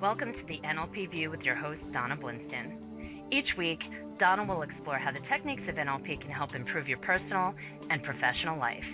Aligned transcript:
Welcome 0.00 0.32
to 0.32 0.46
the 0.46 0.60
NLP 0.64 1.10
View 1.10 1.28
with 1.28 1.40
your 1.40 1.56
host, 1.56 1.80
Donna 1.92 2.16
Blinston. 2.16 3.32
Each 3.32 3.48
week, 3.58 3.80
Donna 4.20 4.44
will 4.44 4.62
explore 4.62 4.96
how 4.96 5.10
the 5.10 5.18
techniques 5.28 5.64
of 5.68 5.74
NLP 5.74 6.20
can 6.20 6.30
help 6.30 6.54
improve 6.54 6.86
your 6.86 6.98
personal 6.98 7.52
and 7.90 8.00
professional 8.04 8.60
life. 8.60 8.84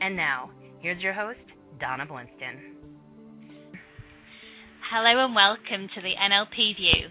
And 0.00 0.16
now, 0.16 0.50
here's 0.80 1.02
your 1.02 1.12
host, 1.12 1.38
Donna 1.78 2.06
Blinston. 2.06 2.56
Hello 4.90 5.22
and 5.22 5.34
welcome 5.34 5.90
to 5.94 6.00
the 6.00 6.14
NLP 6.18 6.76
View. 6.76 7.08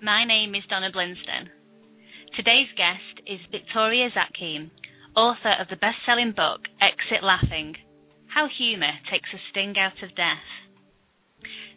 My 0.00 0.24
name 0.24 0.54
is 0.54 0.62
Donna 0.70 0.92
Blinston. 0.92 1.48
Today's 2.36 2.68
guest 2.76 3.26
is 3.26 3.40
Victoria 3.50 4.10
Zackheim, 4.10 4.70
author 5.16 5.56
of 5.60 5.66
the 5.70 5.76
best 5.76 5.98
selling 6.06 6.30
book 6.30 6.60
Exit 6.80 7.24
Laughing 7.24 7.74
How 8.28 8.46
Humour 8.46 8.92
Takes 9.10 9.28
the 9.32 9.38
Sting 9.50 9.74
Out 9.76 10.00
of 10.04 10.14
Death. 10.14 10.38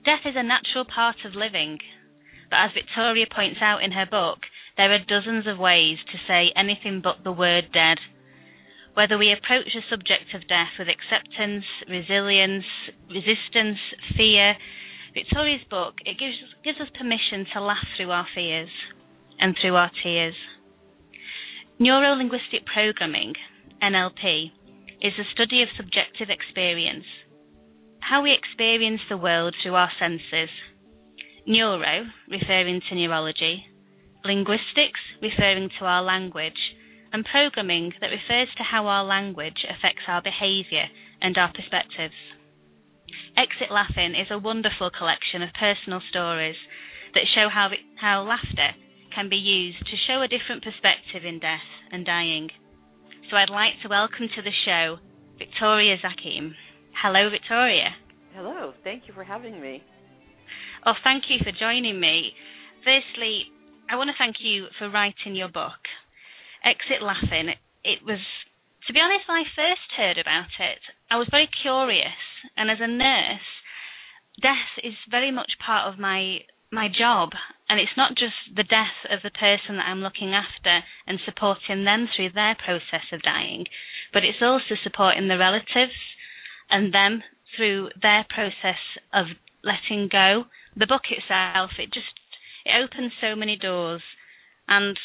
Death 0.06 0.26
is 0.26 0.36
a 0.36 0.44
natural 0.44 0.84
part 0.84 1.16
of 1.24 1.34
living, 1.34 1.80
but 2.50 2.60
as 2.60 2.72
Victoria 2.74 3.26
points 3.26 3.62
out 3.62 3.82
in 3.82 3.94
her 3.94 4.06
book, 4.06 4.40
there 4.76 4.92
are 4.92 5.00
dozens 5.00 5.48
of 5.48 5.58
ways 5.58 5.98
to 6.12 6.18
say 6.28 6.52
anything 6.58 7.00
but 7.02 7.24
the 7.24 7.32
word 7.32 7.70
dead. 7.72 8.00
Whether 8.96 9.18
we 9.18 9.32
approach 9.32 9.74
the 9.74 9.82
subject 9.90 10.34
of 10.34 10.48
death 10.48 10.72
with 10.78 10.90
acceptance, 10.90 11.64
resilience, 11.88 12.66
resistance, 13.10 13.80
fear, 14.18 14.58
Victoria's 15.14 15.64
book 15.70 15.96
it 16.06 16.20
gives 16.20 16.36
gives 16.66 16.82
us 16.82 16.90
permission 16.98 17.46
to 17.54 17.62
laugh 17.62 17.88
through 17.96 18.12
our 18.12 18.28
fears 18.36 18.70
and 19.40 19.56
through 19.56 19.76
our 19.76 19.92
tears. 20.04 20.36
Neuro 21.80 22.14
linguistic 22.14 22.66
programming, 22.66 23.36
NLP, 23.82 24.52
is 25.02 25.14
the 25.18 25.24
study 25.32 25.62
of 25.62 25.70
subjective 25.78 26.30
experience 26.30 27.06
how 28.08 28.22
we 28.22 28.34
experience 28.34 29.02
the 29.10 29.18
world 29.18 29.56
through 29.62 29.76
our 29.76 29.92
senses. 29.98 30.50
Neuro, 31.46 32.06
referring 32.30 32.82
to 32.90 32.96
neurology, 32.96 33.66
linguistics, 34.26 35.00
referring 35.22 35.70
to 35.80 35.86
our 35.86 36.04
language, 36.04 36.76
and 37.14 37.26
programming 37.26 37.94
that 38.02 38.08
refers 38.08 38.50
to 38.58 38.64
how 38.64 38.88
our 38.88 39.04
language 39.04 39.66
affects 39.70 40.04
our 40.08 40.22
behaviour 40.22 40.86
and 41.22 41.38
our 41.38 41.52
perspectives. 41.54 42.14
Exit 43.38 43.72
Laughing 43.72 44.16
is 44.16 44.28
a 44.32 44.38
wonderful 44.38 44.90
collection 44.90 45.42
of 45.42 45.50
personal 45.54 46.02
stories 46.10 46.56
that 47.14 47.24
show 47.34 47.48
how, 47.50 47.70
how 48.00 48.24
laughter 48.24 48.72
can 49.14 49.30
be 49.30 49.38
used 49.38 49.80
to 49.86 49.98
show 50.08 50.22
a 50.22 50.28
different 50.28 50.64
perspective 50.64 51.24
in 51.24 51.40
death 51.40 51.68
and 51.92 52.06
dying. 52.06 52.50
So 53.30 53.38
I'd 53.38 53.50
like 53.50 53.74
to 53.82 53.90
welcome 53.90 54.28
to 54.36 54.42
the 54.42 54.52
show 54.66 54.98
Victoria 55.38 55.98
Zackheim. 55.98 56.54
Hello, 57.02 57.30
Victoria. 57.30 57.96
Hello. 58.36 58.74
Thank 58.84 59.08
you 59.08 59.14
for 59.14 59.24
having 59.24 59.62
me. 59.62 59.84
Oh, 60.86 60.94
thank 61.04 61.30
you 61.30 61.38
for 61.44 61.52
joining 61.52 62.00
me. 62.00 62.34
Firstly, 62.84 63.46
I 63.90 63.96
want 63.96 64.10
to 64.10 64.16
thank 64.18 64.38
you 64.40 64.68
for 64.80 64.90
writing 64.90 65.36
your 65.36 65.50
book, 65.50 65.78
Exit 66.64 67.04
Laughing. 67.04 67.54
It 67.84 68.00
was, 68.06 68.20
to 68.88 68.94
be 68.94 69.00
honest, 69.00 69.28
when 69.28 69.38
I 69.38 69.44
first 69.56 69.92
heard 69.96 70.18
about 70.18 70.50
it, 70.60 70.80
I 71.12 71.18
was 71.18 71.28
very 71.30 71.48
curious. 71.62 72.08
And 72.58 72.72
as 72.72 72.80
a 72.82 72.88
nurse, 72.88 73.40
death 74.42 74.82
is 74.84 74.94
very 75.12 75.32
much 75.32 75.54
part 75.64 75.92
of 75.92 76.00
my 76.00 76.40
my 76.72 76.90
job 76.90 77.30
and 77.70 77.80
it's 77.80 77.96
not 77.96 78.16
just 78.16 78.34
the 78.56 78.64
death 78.64 79.06
of 79.12 79.20
the 79.22 79.30
person 79.30 79.78
that 79.78 79.86
I'm 79.88 80.02
looking 80.02 80.34
after 80.34 80.84
and 81.06 81.20
supporting 81.24 81.84
them 81.84 82.10
through 82.16 82.32
their 82.32 82.56
process 82.56 83.06
of 83.12 83.22
dying, 83.22 83.66
but 84.12 84.26
it's 84.26 84.42
also 84.42 84.74
supporting 84.82 85.28
the 85.28 85.38
relatives 85.38 85.94
and 86.72 86.92
them 86.92 87.22
through 87.56 87.90
their 88.02 88.26
process 88.30 88.80
of 89.14 89.28
letting 89.64 90.10
go. 90.10 90.46
The 90.76 90.88
book 90.88 91.04
itself, 91.10 91.72
it 91.78 91.92
just 91.92 92.08
it 92.66 92.84
opens 92.84 93.12
so 93.22 93.36
many 93.36 93.56
doors, 93.56 94.02
and 94.68 94.98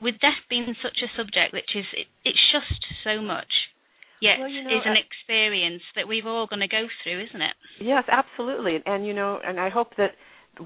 with 0.00 0.20
death 0.20 0.40
being 0.48 0.74
such 0.82 1.02
a 1.02 1.16
subject, 1.16 1.52
which 1.52 1.74
is 1.74 1.84
it, 1.92 2.06
it's 2.24 2.38
just 2.52 2.84
so 3.04 3.20
much, 3.20 3.50
yet 4.20 4.38
well, 4.38 4.48
you 4.48 4.62
know, 4.62 4.76
is 4.76 4.82
an 4.84 4.96
experience 4.96 5.82
that 5.96 6.06
we've 6.06 6.26
all 6.26 6.46
going 6.46 6.60
to 6.60 6.68
go 6.68 6.86
through, 7.02 7.24
isn't 7.24 7.42
it? 7.42 7.54
Yes, 7.80 8.04
absolutely, 8.10 8.80
and 8.86 9.06
you 9.06 9.14
know, 9.14 9.40
and 9.44 9.58
I 9.58 9.68
hope 9.68 9.96
that 9.96 10.12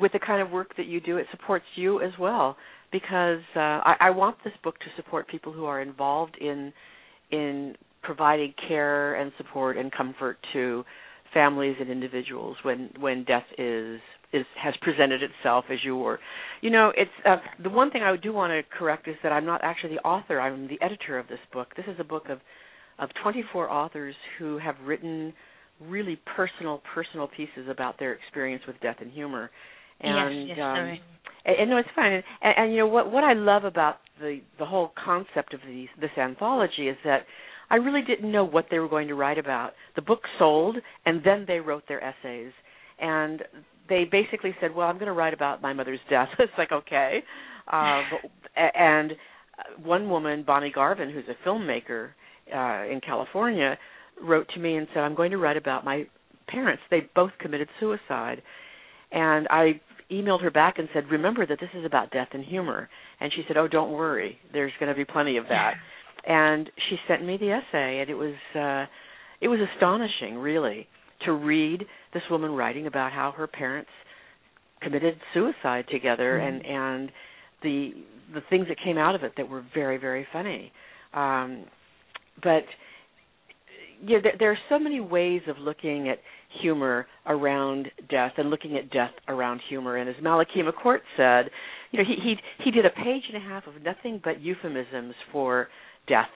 with 0.01 0.13
the 0.13 0.19
kind 0.19 0.43
of 0.43 0.51
work 0.51 0.77
that 0.77 0.87
you 0.87 1.01
do, 1.01 1.17
it 1.17 1.27
supports 1.31 1.67
you 1.77 2.01
as 2.01 2.13
well. 2.19 2.57
Because 2.93 3.41
uh, 3.57 3.83
I, 3.83 3.97
I 4.01 4.11
want 4.11 4.37
this 4.45 4.53
book 4.63 4.79
to 4.79 4.87
support 4.95 5.27
people 5.27 5.53
who 5.53 5.65
are 5.65 5.83
involved 5.83 6.37
in 6.41 6.73
in 7.33 7.75
providing 8.05 8.55
care 8.69 9.17
and 9.17 9.33
support 9.37 9.77
and 9.77 9.91
comfort 9.91 10.39
to 10.53 10.85
families 11.35 11.77
and 11.81 11.91
individuals 11.91 12.57
when 12.63 12.91
when 12.99 13.25
death 13.25 13.45
is 13.59 14.01
is 14.33 14.47
has 14.61 14.75
presented 14.81 15.23
itself 15.23 15.67
as 15.71 15.79
you 15.85 15.97
were. 15.97 16.19
You 16.61 16.71
know, 16.71 16.93
it's 16.97 17.11
uh, 17.27 17.37
the 17.63 17.71
one 17.71 17.91
thing 17.91 18.03
I 18.03 18.17
do 18.17 18.33
want 18.33 18.53
to 18.53 18.63
correct 18.77 19.07
is 19.09 19.17
that 19.23 19.33
I'm 19.33 19.45
not 19.45 19.63
actually 19.63 19.97
the 19.97 20.03
author. 20.03 20.41
I'm 20.41 20.69
the 20.69 20.81
editor 20.81 21.19
of 21.19 21.29
this 21.29 21.39
book. 21.53 21.69
This 21.77 21.87
is 21.87 21.97
a 21.99 22.05
book 22.05 22.29
of 22.29 22.39
of 22.99 23.11
24 23.23 23.71
authors 23.71 24.15
who 24.39 24.59
have 24.59 24.77
written 24.85 25.35
really 25.81 26.21
personal 26.37 26.81
personal 26.95 27.29
pieces 27.29 27.69
about 27.69 27.99
their 27.99 28.13
experience 28.13 28.63
with 28.67 28.81
death 28.81 28.97
and 29.01 29.11
humor. 29.11 29.51
And 30.01 30.49
yes, 30.49 30.57
yes, 30.57 30.65
um, 30.65 30.77
sorry. 30.77 31.03
And, 31.45 31.57
and 31.61 31.71
no, 31.71 31.77
it's 31.77 31.89
fine. 31.95 32.13
And, 32.13 32.25
and, 32.43 32.55
and 32.59 32.73
you 32.73 32.79
know 32.79 32.87
what 32.87 33.11
what 33.11 33.25
I 33.25 33.35
love 33.35 33.65
about 33.65 33.97
the 34.21 34.41
the 34.59 34.67
whole 34.67 34.93
concept 35.05 35.55
of 35.55 35.61
these 35.67 35.89
this 36.01 36.11
anthology 36.17 36.89
is 36.89 36.97
that 37.05 37.27
I 37.71 37.77
really 37.77 38.03
didn't 38.03 38.31
know 38.31 38.45
what 38.45 38.67
they 38.71 38.79
were 38.79 38.89
going 38.89 39.09
to 39.09 39.15
write 39.15 39.39
about. 39.39 39.73
The 39.97 40.03
book 40.03 40.21
sold, 40.39 40.77
and 41.07 41.23
then 41.25 41.45
they 41.47 41.61
wrote 41.61 41.85
their 41.89 42.03
essays. 42.03 42.53
And 43.01 43.43
they 43.89 44.05
basically 44.05 44.55
said, 44.61 44.75
"Well, 44.75 44.89
I'm 44.89 44.97
going 44.97 45.07
to 45.07 45.13
write 45.13 45.35
about 45.35 45.63
my 45.63 45.73
mother's 45.73 46.01
death." 46.09 46.29
it's 46.39 46.53
like 46.59 46.73
okay, 46.73 47.23
uh, 47.73 48.03
and 48.57 49.13
one 49.83 50.09
woman, 50.09 50.45
Bonnie 50.47 50.73
Garvin, 50.73 51.11
who's 51.11 51.25
a 51.29 51.49
filmmaker 51.49 52.11
uh, 52.55 52.91
in 52.91 53.01
California, 53.01 53.79
wrote 54.23 54.49
to 54.55 54.61
me 54.61 54.77
and 54.77 54.87
said, 54.95 55.01
"I'm 55.01 55.15
going 55.15 55.31
to 55.33 55.39
write 55.39 55.57
about 55.57 55.85
my 55.85 56.07
parents. 56.49 56.83
They 56.91 57.09
both 57.15 57.33
committed 57.41 57.69
suicide." 57.81 58.43
And 59.13 59.47
I 59.49 59.81
emailed 60.11 60.43
her 60.43 60.51
back 60.51 60.79
and 60.79 60.89
said, 60.93 61.09
"Remember 61.11 61.47
that 61.47 61.59
this 61.61 61.71
is 61.75 61.85
about 61.85 62.11
death 62.11 62.29
and 62.33 62.45
humor." 62.45 62.89
And 63.21 63.33
she 63.33 63.45
said, 63.49 63.57
"Oh, 63.57 63.69
don't 63.69 63.93
worry. 63.93 64.39
There's 64.53 64.73
going 64.79 64.91
to 64.91 64.97
be 64.97 65.05
plenty 65.05 65.37
of 65.37 65.47
that." 65.49 65.75
and 66.27 66.71
she 66.89 66.97
sent 67.07 67.25
me 67.25 67.37
the 67.37 67.51
essay 67.51 68.01
and 68.01 68.11
it 68.11 68.15
was 68.15 68.35
uh 68.55 68.87
it 69.41 69.49
was 69.49 69.61
astonishing 69.75 70.37
really 70.37 70.87
to 71.25 71.33
read 71.33 71.85
this 72.13 72.23
woman 72.31 72.53
writing 72.53 72.87
about 72.87 73.13
how 73.13 73.33
her 73.33 73.47
parents 73.47 73.91
committed 74.81 75.19
suicide 75.33 75.85
together 75.91 76.39
mm-hmm. 76.39 76.67
and 76.67 76.67
and 76.67 77.13
the 77.63 77.91
the 78.35 78.41
things 78.51 78.67
that 78.69 78.77
came 78.83 78.99
out 78.99 79.15
of 79.15 79.23
it 79.23 79.33
that 79.37 79.49
were 79.49 79.65
very 79.75 79.97
very 79.97 80.27
funny 80.33 80.73
um 81.13 81.65
but 82.43 82.65
yeah 84.07 84.19
there, 84.23 84.35
there 84.39 84.51
are 84.51 84.59
so 84.69 84.79
many 84.79 85.01
ways 85.01 85.43
of 85.49 85.59
looking 85.59 86.09
at 86.09 86.19
humor 86.61 87.07
around 87.27 87.91
death 88.11 88.33
and 88.37 88.49
looking 88.51 88.77
at 88.77 88.91
death 88.91 89.11
around 89.29 89.61
humor 89.69 89.97
and 89.97 90.09
as 90.09 90.17
Malachy 90.23 90.63
McCourt 90.63 91.01
said 91.17 91.51
you 91.91 91.99
know 91.99 92.05
he 92.05 92.17
he 92.23 92.37
he 92.65 92.71
did 92.71 92.85
a 92.87 92.91
page 92.91 93.25
and 93.33 93.37
a 93.37 93.47
half 93.47 93.67
of 93.67 93.83
nothing 93.83 94.21
but 94.23 94.41
euphemisms 94.41 95.15
for 95.33 95.69
death. 96.07 96.29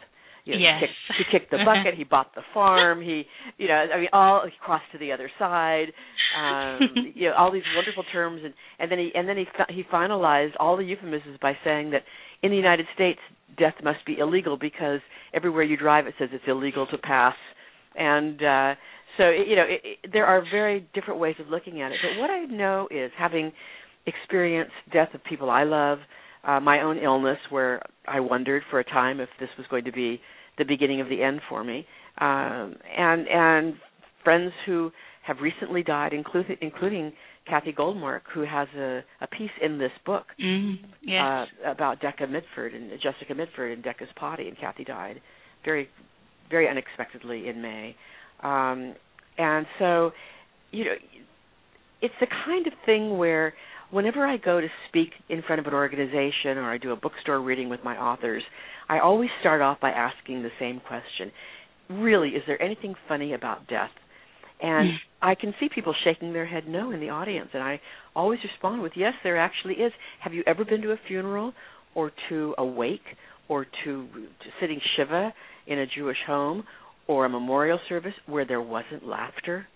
You 0.45 0.55
know, 0.55 0.61
yes. 0.61 0.81
he, 0.81 0.87
kicked, 0.87 1.19
he 1.19 1.39
kicked 1.39 1.51
the 1.51 1.59
bucket. 1.63 1.95
he 1.95 2.05
bought 2.05 2.35
the 2.35 2.41
farm. 2.55 3.03
He, 3.03 3.27
you 3.59 3.69
know, 3.69 3.75
I 3.75 3.99
mean, 3.99 4.09
all 4.15 4.47
he 4.47 4.53
crossed 4.59 4.91
to 4.93 4.99
the 4.99 5.13
other 5.13 5.31
side. 5.39 5.93
Um, 6.39 6.81
you 7.15 7.29
know, 7.29 7.35
all 7.35 7.53
these 7.53 7.65
wonderful 7.77 8.03
terms, 8.11 8.41
and 8.43 8.55
and 8.79 8.91
then 8.91 8.99
he 8.99 9.13
and 9.15 9.29
then 9.29 9.37
he 9.37 9.47
he 9.69 9.83
finalized 9.93 10.53
all 10.59 10.77
the 10.79 10.85
euphemisms 10.85 11.39
by 11.43 11.57
saying 11.65 11.91
that 11.91 12.05
in 12.43 12.51
the 12.51 12.57
United 12.57 12.87
States, 12.95 13.19
death 13.59 13.75
must 13.85 14.05
be 14.07 14.19
illegal 14.19 14.57
because 14.57 15.01
everywhere 15.35 15.65
you 15.65 15.77
drive 15.77 16.07
it 16.07 16.15
says 16.19 16.31
it's 16.33 16.45
illegal 16.47 16.87
to 16.87 16.97
pass, 16.97 17.37
and 17.95 18.43
uh, 18.43 18.75
so 19.19 19.29
you 19.29 19.55
know, 19.55 19.65
it, 19.65 19.83
it, 19.85 20.13
there 20.15 20.25
are 20.25 20.43
very 20.51 20.89
different 20.95 21.21
ways 21.21 21.37
of 21.41 21.49
looking 21.49 21.83
at 21.83 21.93
it. 21.93 21.99
But 22.03 22.19
what 22.19 22.31
I 22.31 22.45
know 22.45 22.89
is 22.91 23.11
having 23.19 23.53
experienced 24.07 24.73
death 24.93 25.13
of 25.13 25.23
people 25.25 25.51
I 25.51 25.65
love 25.65 25.99
uh, 26.45 26.61
my 26.61 26.81
own 26.81 26.99
illness, 26.99 27.39
where 27.51 27.83
I 28.07 28.21
wondered 28.21 28.63
for 28.71 28.81
a 28.81 28.85
time 28.85 29.21
if 29.21 29.29
this 29.41 29.49
was 29.57 29.67
going 29.69 29.85
to 29.85 29.93
be 29.93 30.21
the 30.57 30.65
beginning 30.65 31.01
of 31.01 31.09
the 31.09 31.23
end 31.23 31.41
for 31.49 31.65
me, 31.65 31.87
um, 32.21 32.77
and 32.97 33.29
and 33.29 33.75
friends 34.25 34.53
who 34.67 34.91
have 35.25 35.39
recently 35.41 35.83
died, 35.83 36.13
including 36.13 36.57
including 36.61 37.13
Kathi 37.49 37.73
Goldmark, 37.75 38.23
who 38.33 38.43
has 38.43 38.69
a, 38.77 39.03
a 39.21 39.27
piece 39.27 39.51
in 39.63 39.79
this 39.79 39.93
book 40.05 40.27
mm, 40.43 40.77
yes. 41.03 41.49
uh, 41.65 41.71
about 41.71 42.01
Decca 42.01 42.27
Mitford 42.27 42.75
and 42.75 42.91
Jessica 43.01 43.35
Mitford 43.35 43.73
and 43.73 43.83
Decca's 43.83 44.09
Potty, 44.17 44.49
and 44.49 44.59
Kathy 44.59 44.85
died 44.85 45.21
very 45.65 45.89
very 46.51 46.69
unexpectedly 46.69 47.49
in 47.49 47.61
May, 47.61 47.95
um, 48.43 48.95
and 49.37 49.67
so 49.79 50.13
you 50.71 50.85
know 50.85 50.95
it's 52.01 52.15
the 52.21 52.29
kind 52.47 52.67
of 52.67 52.73
thing 52.87 53.19
where 53.19 53.55
whenever 53.91 54.27
I 54.27 54.37
go 54.37 54.61
to 54.61 54.69
speak 54.89 55.11
in 55.29 55.43
front 55.43 55.61
of 55.61 55.67
an 55.67 55.75
organization 55.75 56.59
or 56.59 56.71
I 56.71 56.79
do 56.79 56.93
a 56.93 56.97
bookstore 56.97 57.41
reading 57.41 57.69
with 57.69 57.81
my 57.85 57.97
authors, 57.97 58.43
I 58.89 59.01
always 59.01 59.31
start 59.41 59.61
off 59.61 59.81
by 59.81 59.91
asking 59.91 60.43
the 60.43 60.51
same 60.59 60.81
question. 60.81 61.31
Really, 61.91 62.31
is 62.31 62.43
there 62.47 62.61
anything 62.61 62.95
funny 63.07 63.35
about 63.35 63.67
death? 63.69 63.91
And 64.61 64.89
hmm. 64.89 64.97
I 65.23 65.35
can 65.35 65.55
see 65.61 65.69
people 65.73 65.95
shaking 66.05 66.33
their 66.33 66.47
head 66.47 66.65
no 66.67 66.91
in 66.91 67.01
the 67.01 67.11
audience, 67.11 67.51
and 67.55 67.63
I 67.63 67.81
always 68.15 68.41
respond 68.43 68.83
with 68.83 68.93
yes, 68.97 69.15
there 69.23 69.39
actually 69.39 69.75
is. 69.75 69.93
Have 70.21 70.35
you 70.35 70.43
ever 70.47 70.65
been 70.65 70.83
to 70.83 70.93
a 70.93 71.01
funeral 71.07 71.53
or 71.95 72.13
to 72.29 72.55
a 72.59 72.65
wake 72.65 73.01
or 73.49 73.65
to, 73.85 74.09
to 74.15 74.49
sitting 74.61 74.81
shiva 74.97 75.33
in 75.67 75.79
a 75.79 75.87
Jewish 75.87 76.19
home 76.27 76.65
or 77.07 77.25
a 77.25 77.29
memorial 77.29 77.79
service 77.89 78.15
where 78.27 78.45
there 78.45 78.61
wasn't 78.61 79.07
laughter? 79.07 79.67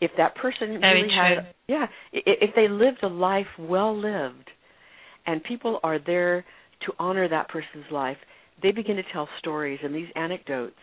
If 0.00 0.10
that 0.16 0.34
person 0.36 0.80
really 0.80 1.08
true. 1.08 1.10
had, 1.10 1.54
yeah, 1.68 1.86
if 2.12 2.54
they 2.54 2.68
lived 2.68 3.02
a 3.02 3.08
life 3.08 3.46
well 3.58 3.96
lived, 3.96 4.50
and 5.26 5.42
people 5.44 5.78
are 5.82 5.98
there 5.98 6.44
to 6.86 6.92
honor 6.98 7.28
that 7.28 7.48
person's 7.48 7.84
life, 7.90 8.16
they 8.62 8.72
begin 8.72 8.96
to 8.96 9.02
tell 9.12 9.28
stories, 9.38 9.78
and 9.82 9.94
these 9.94 10.08
anecdotes 10.16 10.78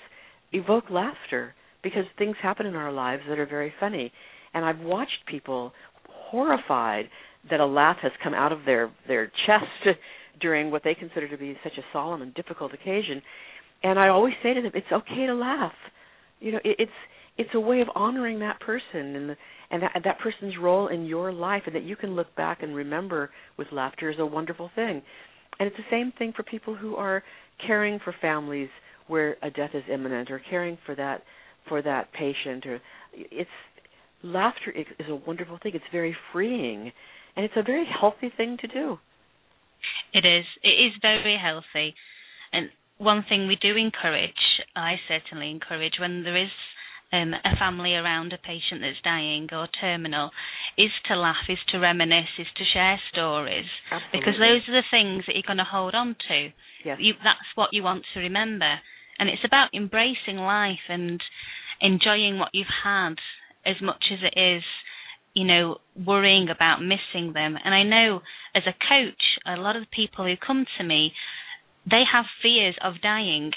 evoke 0.53 0.89
laughter 0.89 1.53
because 1.83 2.05
things 2.17 2.35
happen 2.41 2.65
in 2.65 2.75
our 2.75 2.91
lives 2.91 3.23
that 3.27 3.39
are 3.39 3.45
very 3.45 3.73
funny. 3.79 4.11
And 4.53 4.65
I've 4.65 4.79
watched 4.79 5.25
people 5.27 5.73
horrified 6.09 7.09
that 7.49 7.59
a 7.59 7.65
laugh 7.65 7.97
has 8.01 8.11
come 8.23 8.33
out 8.33 8.51
of 8.51 8.65
their 8.65 8.91
their 9.07 9.31
chest 9.45 9.97
during 10.41 10.71
what 10.71 10.83
they 10.83 10.93
consider 10.93 11.27
to 11.27 11.37
be 11.37 11.57
such 11.63 11.77
a 11.77 11.81
solemn 11.93 12.21
and 12.21 12.33
difficult 12.33 12.73
occasion. 12.73 13.21
And 13.83 13.99
I 13.99 14.09
always 14.09 14.33
say 14.43 14.53
to 14.53 14.61
them, 14.61 14.71
it's 14.73 14.91
okay 14.91 15.25
to 15.25 15.33
laugh. 15.33 15.73
You 16.39 16.53
know, 16.53 16.59
it, 16.63 16.75
it's 16.79 16.91
it's 17.37 17.49
a 17.53 17.59
way 17.59 17.81
of 17.81 17.87
honoring 17.95 18.39
that 18.39 18.59
person 18.59 19.15
and 19.15 19.29
the, 19.29 19.37
and 19.69 19.83
that, 19.83 20.01
that 20.03 20.19
person's 20.19 20.57
role 20.57 20.87
in 20.87 21.05
your 21.05 21.31
life, 21.31 21.63
and 21.65 21.75
that 21.75 21.83
you 21.83 21.95
can 21.95 22.15
look 22.15 22.33
back 22.35 22.63
and 22.63 22.75
remember 22.75 23.29
with 23.57 23.67
laughter 23.71 24.09
is 24.09 24.19
a 24.19 24.25
wonderful 24.25 24.71
thing. 24.75 25.01
And 25.59 25.67
it's 25.67 25.77
the 25.77 25.83
same 25.89 26.13
thing 26.17 26.33
for 26.35 26.43
people 26.43 26.75
who 26.75 26.95
are 26.95 27.23
caring 27.65 27.99
for 28.03 28.13
families 28.21 28.69
where 29.07 29.37
a 29.41 29.49
death 29.49 29.71
is 29.73 29.83
imminent, 29.91 30.29
or 30.29 30.41
caring 30.49 30.77
for 30.85 30.95
that 30.95 31.23
for 31.67 31.81
that 31.81 32.11
patient. 32.13 32.65
Or 32.65 32.79
it's 33.13 33.49
laughter 34.23 34.71
is 34.71 34.85
a 35.09 35.15
wonderful 35.15 35.59
thing. 35.61 35.73
It's 35.75 35.85
very 35.91 36.15
freeing, 36.31 36.91
and 37.35 37.45
it's 37.45 37.53
a 37.55 37.63
very 37.63 37.85
healthy 37.85 38.31
thing 38.35 38.57
to 38.61 38.67
do. 38.67 38.99
It 40.13 40.25
is. 40.25 40.45
It 40.63 40.69
is 40.69 40.93
very 41.01 41.37
healthy. 41.37 41.93
And 42.51 42.69
one 42.97 43.23
thing 43.29 43.47
we 43.47 43.55
do 43.57 43.75
encourage, 43.75 44.31
I 44.75 44.99
certainly 45.07 45.51
encourage, 45.51 45.99
when 45.99 46.23
there 46.23 46.37
is 46.37 46.49
um, 47.13 47.33
a 47.33 47.55
family 47.57 47.95
around 47.95 48.33
a 48.33 48.37
patient 48.37 48.81
that's 48.81 49.01
dying 49.03 49.47
or 49.51 49.67
terminal, 49.79 50.31
is 50.77 50.91
to 51.05 51.15
laugh, 51.15 51.47
is 51.49 51.59
to 51.69 51.79
reminisce, 51.79 52.29
is 52.37 52.47
to 52.55 52.65
share 52.65 52.99
stories. 53.11 53.65
Absolutely. 53.91 54.19
Because 54.19 54.39
those 54.39 54.61
are 54.67 54.81
the 54.81 54.87
things 54.91 55.23
that 55.25 55.35
you're 55.35 55.43
going 55.43 55.57
to 55.57 55.63
hold 55.63 55.95
on 55.95 56.15
to. 56.27 56.49
Yes. 56.83 56.97
You, 56.99 57.13
that's 57.23 57.39
what 57.55 57.73
you 57.73 57.83
want 57.83 58.03
to 58.13 58.19
remember. 58.19 58.79
And 59.19 59.29
it's 59.29 59.45
about 59.45 59.73
embracing 59.73 60.37
life 60.37 60.79
and 60.89 61.21
enjoying 61.81 62.39
what 62.39 62.53
you've 62.53 62.67
had 62.83 63.15
as 63.65 63.75
much 63.81 64.05
as 64.11 64.19
it 64.21 64.39
is 64.39 64.63
you 65.37 65.45
know, 65.45 65.77
worrying 66.03 66.49
about 66.49 66.81
missing 66.81 67.31
them. 67.33 67.59
And 67.63 67.75
I 67.75 67.83
know 67.83 68.23
as 68.55 68.63
a 68.65 68.73
coach, 68.89 69.37
a 69.45 69.55
lot 69.55 69.75
of 69.75 69.83
the 69.83 69.95
people 69.95 70.25
who 70.25 70.35
come 70.35 70.65
to 70.79 70.83
me, 70.83 71.13
they 71.89 72.03
have 72.11 72.25
fears 72.41 72.75
of 72.83 72.95
dying. 73.03 73.51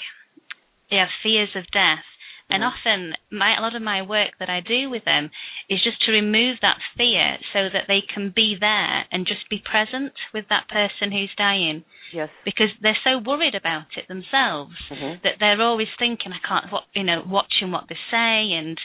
They 0.91 0.97
have 0.97 1.09
fears 1.23 1.49
of 1.55 1.63
death. 1.71 2.03
And 2.51 2.63
often, 2.63 3.13
my, 3.31 3.57
a 3.57 3.61
lot 3.61 3.75
of 3.75 3.81
my 3.81 4.01
work 4.01 4.31
that 4.39 4.49
I 4.49 4.59
do 4.59 4.89
with 4.89 5.05
them 5.05 5.29
is 5.69 5.81
just 5.81 6.01
to 6.03 6.11
remove 6.11 6.57
that 6.61 6.77
fear 6.97 7.37
so 7.53 7.69
that 7.71 7.85
they 7.87 8.01
can 8.01 8.29
be 8.35 8.55
there 8.59 9.05
and 9.11 9.25
just 9.25 9.49
be 9.49 9.59
present 9.59 10.13
with 10.33 10.45
that 10.49 10.67
person 10.67 11.11
who's 11.11 11.29
dying 11.37 11.83
Yes. 12.13 12.29
because 12.43 12.69
they're 12.81 12.97
so 13.03 13.19
worried 13.19 13.55
about 13.55 13.85
it 13.95 14.07
themselves 14.07 14.75
Mhm. 14.89 15.21
that 15.21 15.39
they're 15.39 15.61
always 15.61 15.87
thinking, 15.97 16.33
I 16.33 16.39
can't, 16.39 16.71
what, 16.71 16.85
you 16.93 17.03
know, 17.03 17.21
watching 17.21 17.71
what 17.71 17.87
they 17.87 17.97
say 18.09 18.51
and, 18.53 18.79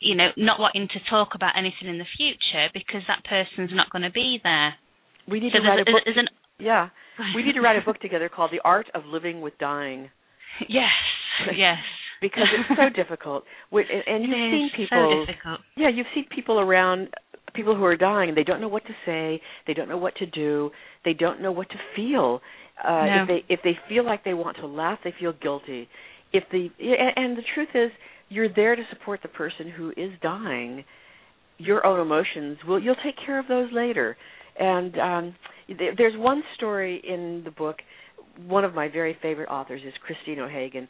you 0.00 0.14
know, 0.14 0.32
not 0.36 0.58
wanting 0.58 0.88
to 0.88 1.00
talk 1.00 1.34
about 1.34 1.56
anything 1.56 1.88
in 1.88 1.98
the 1.98 2.04
future 2.04 2.68
because 2.74 3.02
that 3.06 3.24
person's 3.24 3.72
not 3.72 3.90
going 3.90 4.02
to 4.02 4.10
be 4.10 4.40
there. 4.42 4.74
We 5.28 5.40
need 5.40 5.52
So 5.52 5.60
to 5.60 5.68
write 5.68 5.80
a 5.80 5.84
book. 5.84 6.02
there's 6.04 6.16
an 6.16 6.28
Yeah, 6.58 6.88
we 7.34 7.42
need 7.42 7.54
to 7.54 7.60
write 7.60 7.76
a 7.76 7.80
book 7.80 8.00
together 8.00 8.28
called 8.28 8.50
"The 8.50 8.60
Art 8.64 8.90
of 8.94 9.06
Living 9.06 9.40
with 9.40 9.56
Dying" 9.58 10.10
yes, 10.68 10.92
yes, 11.54 11.78
because 12.24 12.44
it's 12.56 12.80
so 12.80 12.88
difficult. 13.02 13.44
And 13.70 13.84
and 14.06 14.24
you've 14.24 14.32
seen 14.34 14.70
people. 14.76 15.26
so. 15.26 15.56
Yeah, 15.76 15.88
you've 15.90 16.06
seen 16.14 16.26
people 16.34 16.58
around 16.58 17.08
people 17.54 17.76
who 17.76 17.84
are 17.84 17.96
dying 17.96 18.28
and 18.30 18.36
they 18.36 18.42
don't 18.44 18.60
know 18.60 18.68
what 18.68 18.84
to 18.86 18.94
say, 19.06 19.40
they 19.66 19.74
don't 19.74 19.88
know 19.88 19.98
what 19.98 20.16
to 20.16 20.26
do, 20.26 20.70
they 21.04 21.12
don't 21.12 21.40
know 21.40 21.52
what 21.52 21.68
to 21.70 21.76
feel. 21.94 22.40
Uh 22.82 23.04
No. 23.06 23.22
if 23.22 23.28
they 23.28 23.44
if 23.54 23.60
they 23.62 23.78
feel 23.88 24.04
like 24.04 24.24
they 24.24 24.34
want 24.34 24.56
to 24.56 24.66
laugh, 24.66 24.98
they 25.04 25.14
feel 25.20 25.32
guilty. 25.40 25.88
If 26.32 26.44
the 26.50 26.70
and, 26.80 27.12
and 27.24 27.38
the 27.38 27.42
truth 27.54 27.68
is 27.74 27.90
you're 28.30 28.52
there 28.52 28.74
to 28.74 28.82
support 28.90 29.20
the 29.22 29.28
person 29.28 29.68
who 29.70 29.90
is 29.96 30.10
dying. 30.22 30.84
Your 31.58 31.86
own 31.86 32.00
emotions 32.00 32.58
will 32.66 32.80
you'll 32.80 33.02
take 33.04 33.16
care 33.24 33.38
of 33.38 33.46
those 33.48 33.70
later. 33.72 34.16
And 34.58 34.98
um 34.98 35.34
there, 35.78 35.94
there's 35.96 36.16
one 36.16 36.42
story 36.56 37.00
in 37.06 37.42
the 37.44 37.50
book 37.50 37.76
one 38.46 38.64
of 38.64 38.74
my 38.74 38.88
very 38.88 39.16
favorite 39.22 39.48
authors 39.48 39.80
is 39.86 39.92
Christine 40.04 40.40
O'Hagan. 40.40 40.88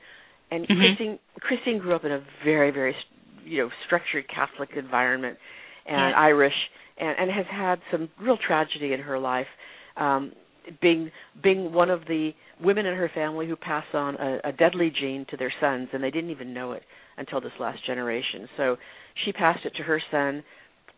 And 0.50 0.67
Mhm. 0.69 0.76
Christine 0.85 1.19
Christine 1.41 1.79
grew 1.79 1.94
up 1.94 2.05
in 2.05 2.12
a 2.12 2.23
very 2.44 2.70
very 2.70 2.96
you 3.44 3.58
know 3.62 3.70
structured 3.87 4.29
Catholic 4.29 4.70
environment 4.76 5.38
and 5.87 6.11
Yeah. 6.11 6.20
Irish, 6.20 6.70
and, 6.99 7.19
and 7.19 7.31
has 7.31 7.46
had 7.46 7.81
some 7.91 8.08
real 8.19 8.37
tragedy 8.38 8.93
in 8.93 9.00
her 9.00 9.19
life, 9.19 9.49
um, 9.96 10.32
being 10.81 11.11
being 11.43 11.73
one 11.73 11.91
of 11.91 12.06
the 12.06 12.35
women 12.61 12.87
in 12.87 12.94
her 12.96 13.08
family 13.08 13.46
who 13.46 13.56
pass 13.56 13.85
on 13.93 14.17
a, 14.17 14.41
a 14.44 14.52
deadly 14.52 14.91
gene 14.91 15.26
to 15.26 15.37
their 15.37 15.52
sons, 15.61 15.88
and 15.93 16.02
they 16.02 16.11
didn't 16.11 16.31
even 16.31 16.55
know 16.55 16.73
it 16.73 16.85
until 17.17 17.40
this 17.40 17.52
last 17.61 17.85
generation. 17.85 18.49
So 18.56 18.76
she 19.25 19.32
passed 19.32 19.64
it 19.67 19.75
to 19.76 19.82
her 19.82 20.00
son, 20.11 20.43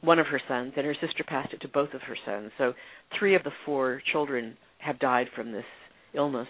one 0.02 0.18
of 0.18 0.26
her 0.26 0.40
sons, 0.46 0.74
and 0.76 0.86
her 0.86 0.94
sister 0.94 1.24
passed 1.24 1.52
it 1.52 1.60
to 1.62 1.68
both 1.68 1.94
of 1.94 2.02
her 2.02 2.16
sons. 2.24 2.52
So 2.58 2.74
three 3.18 3.34
of 3.34 3.42
the 3.42 3.52
four 3.64 4.00
children 4.12 4.56
have 4.78 4.98
died 4.98 5.28
from 5.34 5.52
this 5.52 5.64
illness. 6.14 6.48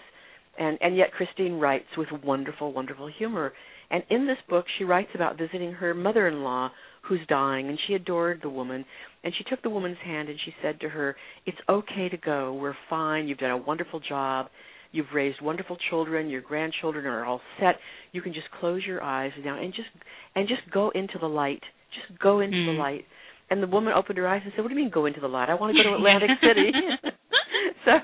And 0.59 0.79
and 0.81 0.97
yet 0.97 1.13
Christine 1.13 1.59
writes 1.59 1.87
with 1.97 2.09
wonderful, 2.25 2.73
wonderful 2.73 3.07
humor. 3.09 3.53
And 3.91 4.03
in 4.11 4.27
this 4.27 4.39
book 4.49 4.67
she 4.79 4.85
writes 4.85 5.11
about 5.15 5.39
visiting 5.39 5.73
her 5.73 5.95
mother 5.95 6.27
in 6.29 6.43
law 6.43 6.71
who's 7.03 7.21
dying 7.29 7.69
and 7.69 7.79
she 7.87 7.95
adored 7.95 8.41
the 8.43 8.49
woman 8.49 8.85
and 9.23 9.33
she 9.37 9.45
took 9.45 9.63
the 9.63 9.71
woman's 9.71 9.99
hand 10.05 10.29
and 10.29 10.39
she 10.45 10.53
said 10.63 10.81
to 10.81 10.89
her, 10.89 11.17
It's 11.47 11.59
okay 11.69 12.09
to 12.09 12.17
go, 12.17 12.55
we're 12.55 12.75
fine, 12.91 13.29
you've 13.29 13.39
done 13.39 13.53
a 13.53 13.57
wonderful 13.57 14.01
job, 14.01 14.49
you've 14.93 15.13
raised 15.15 15.41
wonderful 15.41 15.77
children, 15.89 16.29
your 16.29 16.41
grandchildren 16.41 17.07
are 17.07 17.25
all 17.25 17.41
set, 17.61 17.77
you 18.13 18.23
can 18.23 18.33
just 18.35 18.51
close 18.59 18.85
your 18.85 19.03
eyes 19.03 19.33
now 19.45 19.57
and 19.61 19.73
just 19.73 19.89
and 20.35 20.49
just 20.49 20.63
go 20.73 20.91
into 20.91 21.19
the 21.19 21.29
light. 21.29 21.63
Just 21.95 22.19
go 22.19 22.41
into 22.41 22.57
the 22.67 22.73
Mm. 22.73 22.79
light. 22.79 23.07
And 23.49 23.63
the 23.63 23.67
woman 23.69 23.93
opened 23.95 24.19
her 24.19 24.27
eyes 24.27 24.43
and 24.45 24.53
said, 24.55 24.63
What 24.63 24.69
do 24.69 24.75
you 24.75 24.81
mean 24.83 24.91
go 24.91 25.07
into 25.07 25.21
the 25.21 25.29
light? 25.29 25.49
I 25.49 25.55
want 25.55 25.77
to 25.77 25.83
go 25.83 25.91
to 25.91 25.95
Atlantic 26.01 26.31
City 26.43 26.73
so 27.85 28.01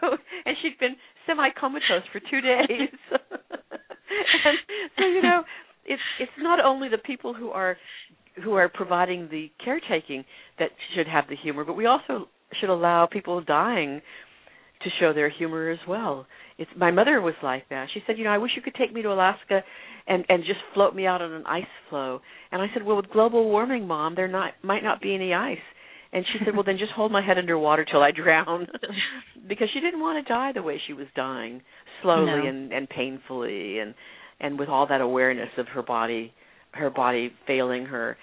and 0.47 0.56
she'd 0.62 0.78
been 0.78 0.97
semi 1.26 1.50
comatose 1.50 2.02
for 2.12 2.21
two 2.21 2.41
days. 2.41 2.88
and 4.45 4.59
so 4.99 5.07
you 5.07 5.23
know, 5.23 5.45
it's 5.85 6.02
it's 6.21 6.33
not 6.38 6.64
only 6.64 6.88
the 6.88 6.99
people 6.99 7.35
who 7.35 7.50
are 7.50 7.76
who 8.43 8.55
are 8.55 8.69
providing 8.69 9.29
the 9.31 9.50
caretaking 9.62 10.25
that 10.59 10.71
should 10.95 11.07
have 11.07 11.29
the 11.29 11.37
humor, 11.37 11.64
but 11.64 11.75
we 11.75 11.87
also 11.87 12.29
should 12.61 12.71
allow 12.71 13.07
people 13.07 13.41
dying 13.43 14.00
to 14.83 14.91
show 14.99 15.12
their 15.12 15.29
humor 15.29 15.71
as 15.71 15.79
well. 15.87 16.26
It's 16.59 16.71
my 16.76 16.91
mother 16.91 17.21
was 17.21 17.35
like 17.43 17.69
that. 17.71 17.88
She 17.93 18.02
said, 18.07 18.19
you 18.19 18.25
know, 18.25 18.31
I 18.31 18.38
wish 18.38 18.52
you 18.57 18.62
could 18.62 18.75
take 18.75 18.93
me 18.93 19.02
to 19.02 19.12
Alaska 19.12 19.62
and 20.07 20.25
and 20.29 20.45
just 20.45 20.61
float 20.75 20.95
me 20.95 21.07
out 21.07 21.23
on 21.23 21.33
an 21.33 21.47
ice 21.47 21.64
floe. 21.88 22.21
And 22.50 22.61
I 22.61 22.67
said, 22.73 22.83
well, 22.83 22.97
with 22.97 23.11
global 23.11 23.49
warming, 23.49 23.87
mom, 23.87 24.14
there 24.14 24.29
not 24.29 24.52
might 24.62 24.83
not 24.83 25.00
be 25.00 25.14
any 25.14 25.35
ice. 25.35 25.59
And 26.12 26.26
she 26.31 26.38
said, 26.45 26.54
well, 26.54 26.64
then 26.64 26.76
just 26.78 26.92
hold 26.92 27.11
my 27.11 27.23
head 27.25 27.38
underwater 27.38 27.85
till 27.87 28.02
I 28.02 28.11
drown, 28.11 28.66
because 29.49 29.69
she 29.73 29.81
didn't 29.81 30.00
want 30.00 30.25
to 30.25 30.31
die 30.33 30.52
the 30.52 30.62
way 30.62 30.78
she 30.87 30.92
was 30.92 31.07
dying, 31.16 31.62
slowly 32.02 32.26
No. 32.26 32.47
and 32.47 32.73
and 32.73 32.88
painfully, 32.88 33.78
and 33.78 33.95
and 34.40 34.59
with 34.59 34.69
all 34.69 34.87
that 34.88 35.00
awareness 35.00 35.49
of 35.57 35.69
her 35.69 35.83
body, 35.83 36.33
her 36.73 36.90
body 36.90 37.33
failing 37.47 37.87
her. 37.87 38.19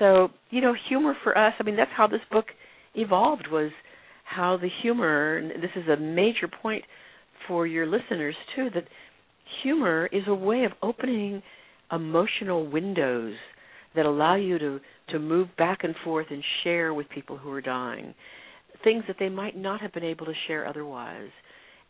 So 0.00 0.30
you 0.50 0.60
know, 0.60 0.74
humor 0.88 1.14
for 1.22 1.36
us. 1.38 1.54
I 1.60 1.62
mean, 1.62 1.76
that's 1.76 1.90
how 1.96 2.08
this 2.08 2.20
book 2.32 2.46
evolved. 2.94 3.46
Was 3.52 3.70
how 4.24 4.56
the 4.56 4.68
humor. 4.82 5.36
And 5.36 5.62
this 5.62 5.70
is 5.76 5.88
a 5.88 5.96
major 5.96 6.48
point 6.48 6.84
for 7.46 7.66
your 7.68 7.86
listeners 7.86 8.34
too. 8.56 8.68
That 8.74 8.84
humor 9.62 10.08
is 10.12 10.24
a 10.26 10.34
way 10.34 10.64
of 10.64 10.72
opening 10.82 11.42
emotional 11.92 12.68
windows 12.68 13.34
that 13.98 14.06
allow 14.06 14.36
you 14.36 14.58
to 14.58 14.80
to 15.08 15.18
move 15.18 15.48
back 15.56 15.82
and 15.82 15.94
forth 16.04 16.26
and 16.30 16.42
share 16.62 16.94
with 16.94 17.08
people 17.10 17.36
who 17.36 17.50
are 17.50 17.60
dying 17.60 18.14
things 18.84 19.04
that 19.06 19.16
they 19.18 19.28
might 19.28 19.56
not 19.56 19.80
have 19.80 19.92
been 19.92 20.04
able 20.04 20.26
to 20.26 20.34
share 20.46 20.66
otherwise. 20.66 21.30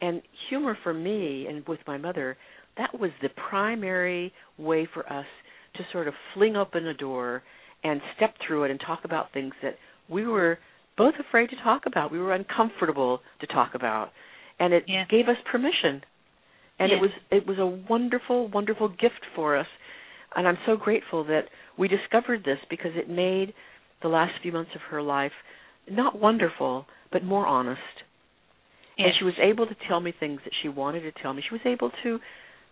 And 0.01 0.23
humor 0.49 0.79
for 0.83 0.95
me 0.95 1.47
and 1.47 1.67
with 1.67 1.81
my 1.87 1.99
mother, 1.99 2.37
that 2.77 2.99
was 2.99 3.11
the 3.21 3.31
primary 3.51 4.33
way 4.59 4.89
for 4.95 5.11
us 5.13 5.27
to 5.75 5.87
sort 5.93 6.09
of 6.09 6.15
fling 6.35 6.57
open 6.57 6.87
a 6.87 6.95
door 6.95 7.43
and 7.85 8.01
step 8.17 8.35
through 8.47 8.65
it 8.65 8.71
and 8.71 8.81
talk 8.81 9.01
about 9.05 9.33
things 9.33 9.55
that 9.63 9.77
we 10.09 10.27
were 10.27 10.59
both 10.97 11.15
afraid 11.19 11.51
to 11.51 11.57
talk 11.63 11.87
about. 11.87 12.11
We 12.11 12.19
were 12.19 12.33
uncomfortable 12.33 13.21
to 13.41 13.47
talk 13.47 13.75
about. 13.75 14.13
And 14.61 14.73
it 14.73 14.85
Yeah. 14.89 15.05
gave 15.09 15.29
us 15.29 15.37
permission. 15.45 16.03
And 16.81 16.91
Yeah. 16.91 16.97
it 16.97 17.01
was 17.01 17.11
it 17.31 17.47
was 17.47 17.59
a 17.59 17.67
wonderful, 17.67 18.49
wonderful 18.49 18.89
gift 18.89 19.25
for 19.35 19.57
us. 19.57 19.69
And 20.37 20.47
I'm 20.47 20.59
so 20.67 20.77
grateful 20.77 21.25
that 21.25 21.49
we 21.79 21.89
discovered 21.89 22.45
this 22.45 22.59
because 22.69 22.93
it 22.95 23.09
made 23.09 23.55
the 24.03 24.09
last 24.09 24.33
few 24.43 24.53
months 24.53 24.71
of 24.75 24.81
her 24.91 25.03
life 25.03 25.33
not 25.91 26.19
wonderful, 26.19 26.87
but 27.13 27.25
more 27.25 27.47
honest. 27.47 27.81
Yes. 28.97 29.07
And 29.07 29.15
she 29.19 29.25
was 29.25 29.35
able 29.41 29.67
to 29.67 29.77
tell 29.89 30.01
me 30.01 30.13
things 30.19 30.41
that 30.45 30.53
she 30.63 30.69
wanted 30.69 31.01
to 31.01 31.13
tell 31.23 31.33
me. 31.33 31.43
She 31.49 31.55
was 31.55 31.63
able 31.65 31.91
to 32.03 32.19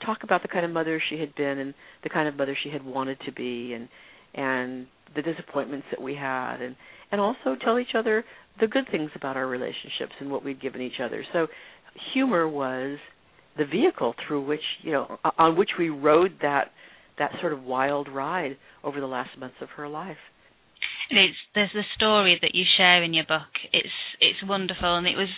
talk 0.05 0.19
about 0.23 0.43
the 0.43 0.49
kind 0.49 0.65
of 0.65 0.71
mother 0.71 1.01
she 1.09 1.19
had 1.19 1.35
been 1.35 1.59
and 1.59 1.75
the 2.03 2.11
kind 2.11 2.29
of 2.29 2.37
mother 2.37 2.57
she 2.63 2.69
had 2.71 2.85
wanted 2.85 3.19
to 3.25 3.33
be 3.33 3.73
and 3.73 3.89
and 4.35 4.87
the 5.15 5.23
disappointments 5.23 5.87
that 5.91 6.03
we 6.03 6.15
had 6.15 6.61
and 6.61 6.77
and 7.11 7.21
also 7.21 7.57
tell 7.65 7.79
each 7.79 7.95
other 7.95 8.25
the 8.61 8.67
good 8.67 8.85
things 8.91 9.11
about 9.15 9.37
our 9.37 9.47
relationships 9.47 10.13
and 10.21 10.31
what 10.31 10.45
we'd 10.45 10.61
given 10.61 10.83
each 10.83 11.01
other. 11.03 11.25
So 11.33 11.47
humor 12.13 12.49
was 12.49 12.99
the 13.57 13.65
vehicle 13.65 14.15
through 14.27 14.45
which, 14.45 14.61
you 14.83 14.93
know, 14.93 15.19
on 15.39 15.57
which 15.57 15.71
we 15.79 15.89
rode 15.89 16.33
that 16.43 16.71
that 17.19 17.33
sort 17.41 17.53
of 17.53 17.63
wild 17.63 18.09
ride 18.09 18.57
over 18.85 19.01
the 19.01 19.07
last 19.07 19.37
months 19.39 19.57
of 19.61 19.69
her 19.71 19.89
life. 19.89 20.17
It's 21.11 21.37
there's 21.55 21.73
the 21.73 21.85
story 21.95 22.39
that 22.43 22.55
you 22.55 22.65
share 22.77 23.03
in 23.03 23.15
your 23.15 23.25
book. 23.25 23.49
It's 23.73 23.89
it's 24.21 24.43
wonderful, 24.43 24.97
and 24.97 25.07
it 25.07 25.17
was 25.17 25.29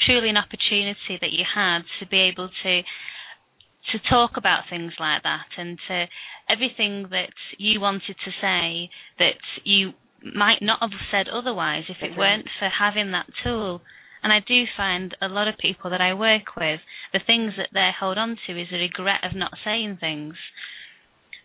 truly 0.00 0.28
an 0.28 0.36
opportunity 0.36 1.18
that 1.20 1.32
you 1.32 1.44
had 1.52 1.82
to 2.00 2.06
be 2.06 2.18
able 2.18 2.50
to 2.62 2.82
to 3.92 3.98
talk 4.10 4.36
about 4.36 4.64
things 4.68 4.92
like 4.98 5.22
that 5.22 5.46
and 5.56 5.78
to 5.88 6.06
everything 6.48 7.06
that 7.10 7.30
you 7.58 7.80
wanted 7.80 8.16
to 8.24 8.32
say 8.40 8.90
that 9.18 9.36
you 9.64 9.92
might 10.34 10.60
not 10.60 10.80
have 10.80 10.98
said 11.10 11.28
otherwise 11.28 11.84
if 11.88 11.98
it 12.02 12.16
weren't 12.16 12.48
for 12.58 12.68
having 12.68 13.12
that 13.12 13.26
tool. 13.44 13.80
And 14.22 14.32
I 14.32 14.40
do 14.40 14.64
find 14.76 15.16
a 15.20 15.28
lot 15.28 15.46
of 15.46 15.56
people 15.58 15.90
that 15.90 16.00
I 16.00 16.14
work 16.14 16.56
with, 16.56 16.80
the 17.12 17.20
things 17.24 17.52
that 17.56 17.68
they 17.72 17.90
hold 17.98 18.18
on 18.18 18.36
to 18.46 18.60
is 18.60 18.68
a 18.72 18.76
regret 18.76 19.22
of 19.22 19.36
not 19.36 19.52
saying 19.64 19.98
things. 20.00 20.34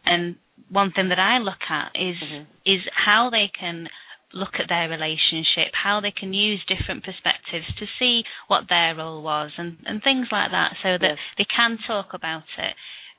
And 0.05 0.35
one 0.69 0.91
thing 0.91 1.09
that 1.09 1.19
I 1.19 1.37
look 1.37 1.61
at 1.69 1.91
is 1.95 2.17
Mhm. 2.17 2.45
is 2.65 2.81
how 2.93 3.29
they 3.29 3.47
can 3.47 3.89
look 4.33 4.59
at 4.59 4.69
their 4.69 4.87
relationship, 4.87 5.73
how 5.73 5.99
they 5.99 6.11
can 6.11 6.33
use 6.33 6.63
different 6.65 7.03
perspectives 7.03 7.65
to 7.75 7.87
see 7.99 8.23
what 8.47 8.67
their 8.69 8.95
role 8.95 9.21
was 9.21 9.51
and, 9.57 9.77
and 9.85 10.01
things 10.03 10.27
like 10.31 10.51
that 10.51 10.77
so 10.81 10.97
that 10.97 11.01
Yes. 11.01 11.19
they 11.37 11.45
can 11.45 11.77
talk 11.79 12.13
about 12.13 12.43
it. 12.57 12.75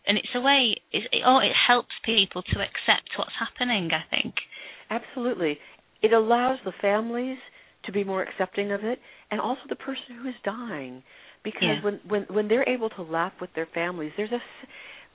And 0.06 0.16
it's 0.16 0.34
a 0.34 0.40
way, 0.40 0.76
it, 0.90 1.08
it, 1.12 1.22
oh, 1.24 1.38
it 1.38 1.52
helps 1.52 1.94
people 2.04 2.42
to 2.42 2.60
accept 2.60 3.10
what's 3.16 3.34
happening, 3.34 3.92
I 3.92 4.04
think. 4.10 4.34
Absolutely. 4.90 5.60
It 6.02 6.12
allows 6.12 6.58
the 6.64 6.72
families 6.72 7.38
to 7.84 7.92
be 7.92 8.04
more 8.04 8.22
accepting 8.22 8.72
of 8.72 8.84
it 8.84 9.00
and 9.30 9.40
also 9.40 9.62
the 9.68 9.76
person 9.76 10.16
who 10.22 10.28
is 10.28 10.34
dying 10.44 11.02
because 11.42 11.62
Yeah. 11.62 11.80
when 11.82 12.00
when 12.06 12.22
when 12.24 12.48
they're 12.48 12.68
able 12.68 12.88
to 12.90 13.02
laugh 13.02 13.32
with 13.40 13.52
their 13.54 13.66
families 13.66 14.12
there's 14.16 14.30
a 14.30 14.40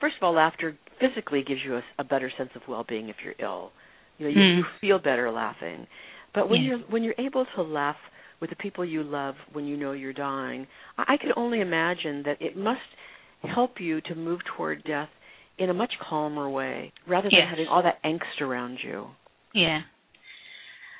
first 0.01 0.17
of 0.17 0.23
all 0.23 0.33
laughter 0.33 0.75
physically 0.99 1.43
gives 1.43 1.61
you 1.63 1.77
a, 1.77 1.83
a 1.99 2.03
better 2.03 2.31
sense 2.37 2.49
of 2.55 2.61
well-being 2.67 3.09
if 3.09 3.15
you're 3.23 3.35
ill. 3.39 3.71
You 4.17 4.25
know, 4.25 4.31
you, 4.31 4.41
Hmm. 4.53 4.57
you 4.59 4.65
feel 4.81 4.99
better 4.99 5.31
laughing. 5.31 5.87
But 6.33 6.49
when 6.49 6.61
Yeah. 6.61 6.69
you're 6.69 6.79
when 6.89 7.03
you're 7.03 7.15
able 7.17 7.45
to 7.55 7.61
laugh 7.61 7.97
with 8.39 8.49
the 8.49 8.55
people 8.57 8.83
you 8.85 9.03
love 9.03 9.35
when 9.53 9.65
you 9.65 9.77
know 9.77 9.93
you're 9.93 10.13
dying, 10.13 10.67
I, 10.97 11.13
I 11.13 11.17
can 11.17 11.31
only 11.35 11.61
imagine 11.61 12.23
that 12.23 12.41
it 12.41 12.55
must 12.57 12.81
help 13.43 13.79
you 13.79 14.01
to 14.01 14.15
move 14.15 14.41
toward 14.55 14.83
death 14.83 15.09
in 15.57 15.69
a 15.69 15.73
much 15.73 15.93
calmer 15.99 16.49
way 16.49 16.91
rather 17.07 17.29
than 17.29 17.39
Yes. 17.39 17.49
having 17.49 17.67
all 17.67 17.81
that 17.83 18.01
angst 18.03 18.41
around 18.41 18.77
you. 18.83 19.07
Yeah. 19.53 19.81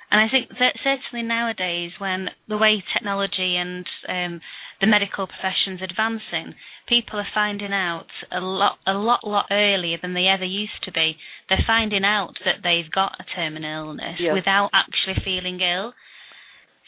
And 0.10 0.22
I 0.22 0.30
think 0.30 0.50
that 0.60 0.76
certainly 0.84 1.22
nowadays, 1.22 1.92
when 1.98 2.30
the 2.48 2.58
way 2.58 2.82
technology 2.94 3.58
and 3.58 3.86
um, 4.08 4.42
the 4.80 4.88
medical 4.88 5.28
profession's 5.28 5.82
advancing, 5.82 6.56
people 6.88 7.20
are 7.20 7.28
finding 7.34 7.74
out 7.74 8.08
a 8.32 8.40
lot, 8.40 8.78
a 8.88 8.94
lot, 8.94 9.28
lot 9.28 9.48
earlier 9.52 9.98
than 10.02 10.14
they 10.14 10.28
ever 10.28 10.46
used 10.46 10.82
to 10.84 10.92
be. 10.94 11.18
They're 11.50 11.64
finding 11.68 12.06
out 12.06 12.38
that 12.46 12.58
they've 12.64 12.90
got 12.90 13.20
a 13.20 13.26
terminal 13.36 13.90
illness 13.90 14.18
Yes. 14.20 14.34
without 14.34 14.70
actually 14.72 15.16
feeling 15.26 15.60
ill. 15.60 15.94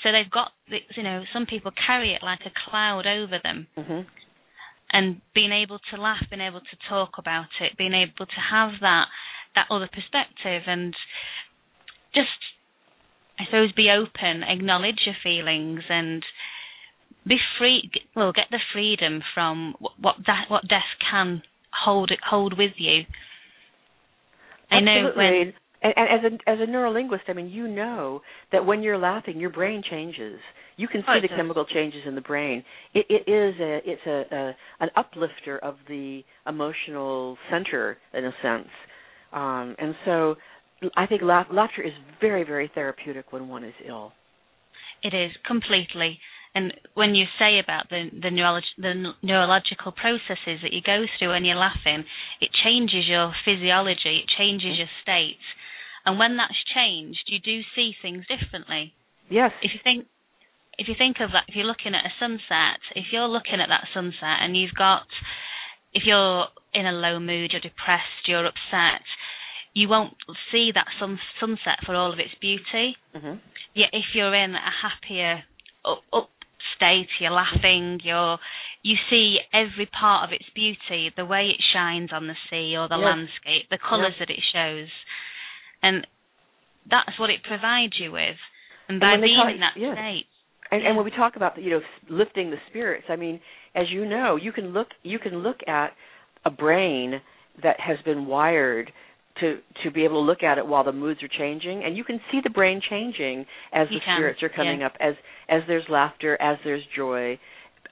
So 0.01 0.13
they've 0.13 0.29
got, 0.29 0.53
you 0.95 1.03
know, 1.03 1.25
some 1.33 1.45
people 1.45 1.71
carry 1.71 2.13
it 2.13 2.23
like 2.23 2.45
a 2.45 2.51
cloud 2.69 3.05
over 3.05 3.37
them 3.39 3.67
Mhm. 3.77 4.05
and 4.91 5.21
being 5.33 5.51
able 5.51 5.79
to 5.79 5.97
laugh, 5.97 6.23
being 6.29 6.41
able 6.41 6.61
to 6.61 6.75
talk 6.87 7.17
about 7.17 7.49
it, 7.59 7.75
being 7.75 7.93
able 7.93 8.25
to 8.25 8.39
have 8.39 8.79
that 8.79 9.09
that 9.55 9.65
other 9.71 9.87
perspective, 9.87 10.63
and 10.67 10.95
just 12.13 12.29
I 13.39 13.45
suppose 13.45 13.71
be 13.71 13.89
open, 13.89 14.43
acknowledge 14.43 14.99
your 15.05 15.15
feelings, 15.23 15.81
and 15.89 16.23
be 17.25 17.37
free. 17.57 17.89
Well, 18.15 18.33
get 18.33 18.47
the 18.51 18.59
freedom 18.73 19.21
from 19.33 19.75
what 19.99 20.15
that, 20.27 20.45
what 20.49 20.67
death 20.67 20.83
can 21.09 21.41
hold 21.71 22.11
hold 22.27 22.57
with 22.57 22.73
you. 22.77 23.03
I 24.71 24.81
know 24.81 25.11
when 25.15 25.53
and, 25.81 25.93
and 25.97 26.25
as 26.25 26.31
a 26.31 26.49
as 26.49 26.59
a 26.59 26.69
neurolinguist, 26.69 27.21
I 27.27 27.33
mean, 27.33 27.49
you 27.49 27.67
know 27.67 28.21
that 28.51 28.65
when 28.65 28.83
you're 28.83 28.97
laughing, 28.97 29.39
your 29.39 29.49
brain 29.49 29.81
changes. 29.89 30.39
You 30.75 30.87
can 30.87 31.03
Oh, 31.07 31.13
see 31.13 31.17
it 31.19 31.21
the 31.23 31.27
does. 31.27 31.37
chemical 31.37 31.65
changes 31.65 32.01
in 32.05 32.15
the 32.15 32.21
brain. 32.21 32.63
It, 32.93 33.05
it 33.09 33.29
is 33.29 33.59
a 33.59 33.81
it's 33.85 34.05
a, 34.05 34.35
a 34.35 34.55
an 34.81 34.89
uplifter 34.95 35.59
of 35.59 35.75
the 35.87 36.23
emotional 36.47 37.37
center 37.49 37.97
in 38.13 38.25
a 38.25 38.33
sense, 38.41 38.69
um, 39.33 39.75
and 39.77 39.93
so 40.05 40.35
I 40.95 41.05
think 41.05 41.21
laugh, 41.21 41.47
laughter 41.51 41.81
is 41.81 41.93
very 42.21 42.43
very 42.43 42.71
therapeutic 42.73 43.31
when 43.31 43.47
one 43.47 43.63
is 43.63 43.73
ill. 43.85 44.13
It 45.03 45.13
is 45.13 45.31
completely. 45.45 46.19
And 46.55 46.73
when 46.95 47.15
you 47.15 47.25
say 47.37 47.59
about 47.59 47.89
the 47.89 48.09
the, 48.11 48.29
neurolog- 48.29 48.77
the 48.77 49.13
neurological 49.21 49.91
processes 49.91 50.59
that 50.61 50.73
you 50.73 50.81
go 50.81 51.05
through 51.17 51.29
when 51.29 51.45
you're 51.45 51.55
laughing, 51.55 52.03
it 52.41 52.49
changes 52.63 53.07
your 53.07 53.33
physiology, 53.45 54.23
it 54.23 54.27
changes 54.37 54.77
your 54.77 54.89
state. 55.01 55.37
And 56.05 56.17
when 56.17 56.37
that's 56.37 56.63
changed, 56.73 57.23
you 57.27 57.39
do 57.39 57.61
see 57.75 57.95
things 58.01 58.25
differently. 58.27 58.93
Yes. 59.29 59.51
If 59.61 59.73
you 59.73 59.79
think 59.83 60.05
if 60.79 60.87
you 60.87 60.95
think 60.97 61.19
of 61.19 61.31
that, 61.33 61.43
if 61.49 61.55
you're 61.55 61.65
looking 61.65 61.93
at 61.93 62.05
a 62.05 62.13
sunset, 62.19 62.79
if 62.95 63.07
you're 63.11 63.27
looking 63.27 63.59
at 63.59 63.67
that 63.67 63.87
sunset 63.93 64.39
and 64.41 64.55
you've 64.55 64.73
got, 64.75 65.05
if 65.93 66.05
you're 66.05 66.45
in 66.73 66.85
a 66.85 66.91
low 66.93 67.19
mood, 67.19 67.51
you're 67.51 67.61
depressed, 67.61 68.27
you're 68.27 68.45
upset, 68.45 69.01
you 69.73 69.87
won't 69.87 70.13
see 70.51 70.71
that 70.73 70.87
sun, 70.99 71.19
sunset 71.39 71.79
for 71.85 71.95
all 71.95 72.11
of 72.11 72.19
its 72.19 72.33
beauty. 72.41 72.95
hmm 73.15 73.35
Yet 73.75 73.89
if 73.93 74.05
you're 74.13 74.33
in 74.33 74.55
a 74.55 74.71
happier 74.81 75.43
up, 75.85 76.01
up 76.11 76.29
state, 76.75 77.07
you're 77.19 77.31
laughing, 77.31 77.99
you're 78.03 78.37
you 78.81 78.95
see 79.09 79.39
every 79.53 79.85
part 79.85 80.23
of 80.27 80.33
its 80.33 80.45
beauty, 80.55 81.11
the 81.15 81.25
way 81.25 81.49
it 81.49 81.61
shines 81.71 82.09
on 82.11 82.27
the 82.27 82.35
sea 82.49 82.75
or 82.77 82.87
the 82.87 82.97
Yes. 82.97 83.05
landscape, 83.05 83.69
the 83.69 83.77
colours 83.77 84.13
that 84.19 84.29
it 84.29 84.39
shows, 84.51 84.87
and 85.83 86.05
that's 86.89 87.17
what 87.19 87.29
it 87.29 87.43
provides 87.43 87.93
you 87.99 88.11
with. 88.11 88.37
And 88.87 88.95
And 88.95 88.99
by 89.01 89.11
when 89.11 89.21
being 89.21 89.37
talk- 89.37 89.51
in 89.51 89.59
that 89.59 89.77
yes. 89.77 89.95
state, 89.95 90.25
And, 90.71 90.83
and 90.85 90.95
when 90.95 91.05
we 91.05 91.11
talk 91.11 91.35
about 91.35 91.61
you 91.61 91.71
know 91.71 91.81
lifting 92.09 92.49
the 92.49 92.59
spirits, 92.69 93.05
I 93.09 93.15
mean, 93.15 93.39
as 93.75 93.89
you 93.89 94.05
know, 94.05 94.35
you 94.35 94.51
can 94.51 94.73
look 94.73 94.89
you 95.03 95.19
can 95.19 95.39
look 95.43 95.61
at 95.67 95.95
a 96.45 96.49
brain 96.49 97.21
that 97.61 97.79
has 97.79 97.97
been 98.01 98.25
wired 98.25 98.91
to 99.39 99.59
to 99.83 99.91
be 99.91 100.03
able 100.03 100.21
to 100.21 100.25
look 100.25 100.43
at 100.43 100.57
it 100.57 100.65
while 100.65 100.83
the 100.83 100.91
moods 100.91 101.21
are 101.23 101.27
changing, 101.27 101.83
and 101.83 101.95
you 101.95 102.03
can 102.03 102.19
see 102.31 102.39
the 102.43 102.49
brain 102.49 102.81
changing 102.89 103.45
as 103.73 103.87
You 103.89 103.99
the 103.99 104.05
can, 104.05 104.17
spirits 104.17 104.43
are 104.43 104.49
coming 104.49 104.81
yeah. 104.81 104.87
up, 104.87 104.93
as 104.99 105.15
as 105.47 105.61
there's 105.67 105.87
laughter, 105.89 106.39
as 106.41 106.57
there's 106.63 106.83
joy, 106.95 107.39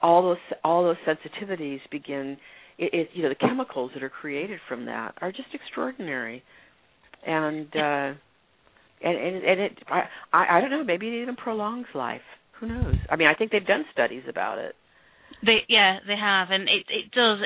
all 0.02 0.22
those 0.22 0.36
all 0.64 0.84
those 0.84 0.96
sensitivities 1.06 1.80
begin. 1.90 2.36
It, 2.78 2.94
it 2.94 3.10
you 3.12 3.22
know 3.22 3.28
the 3.28 3.34
chemicals 3.34 3.90
that 3.94 4.02
are 4.02 4.10
created 4.10 4.60
from 4.68 4.84
that 4.86 5.14
are 5.20 5.32
just 5.32 5.48
extraordinary, 5.52 6.42
and 7.26 7.66
uh, 7.74 8.12
and 9.02 9.16
and, 9.16 9.44
and 9.44 9.60
it 9.60 9.78
I, 9.88 10.02
I 10.32 10.58
I 10.58 10.60
don't 10.60 10.70
know 10.70 10.84
maybe 10.84 11.08
it 11.08 11.22
even 11.22 11.36
prolongs 11.36 11.86
life. 11.94 12.22
Who 12.60 12.66
knows? 12.66 12.96
I 13.08 13.16
mean, 13.16 13.28
I 13.28 13.34
think 13.34 13.52
they've 13.52 13.64
done 13.64 13.84
studies 13.92 14.24
about 14.28 14.58
it. 14.58 14.74
They, 15.44 15.64
yeah, 15.68 15.98
they 16.06 16.16
have, 16.16 16.50
and 16.50 16.68
it 16.68 16.84
it 16.88 17.10
does. 17.12 17.40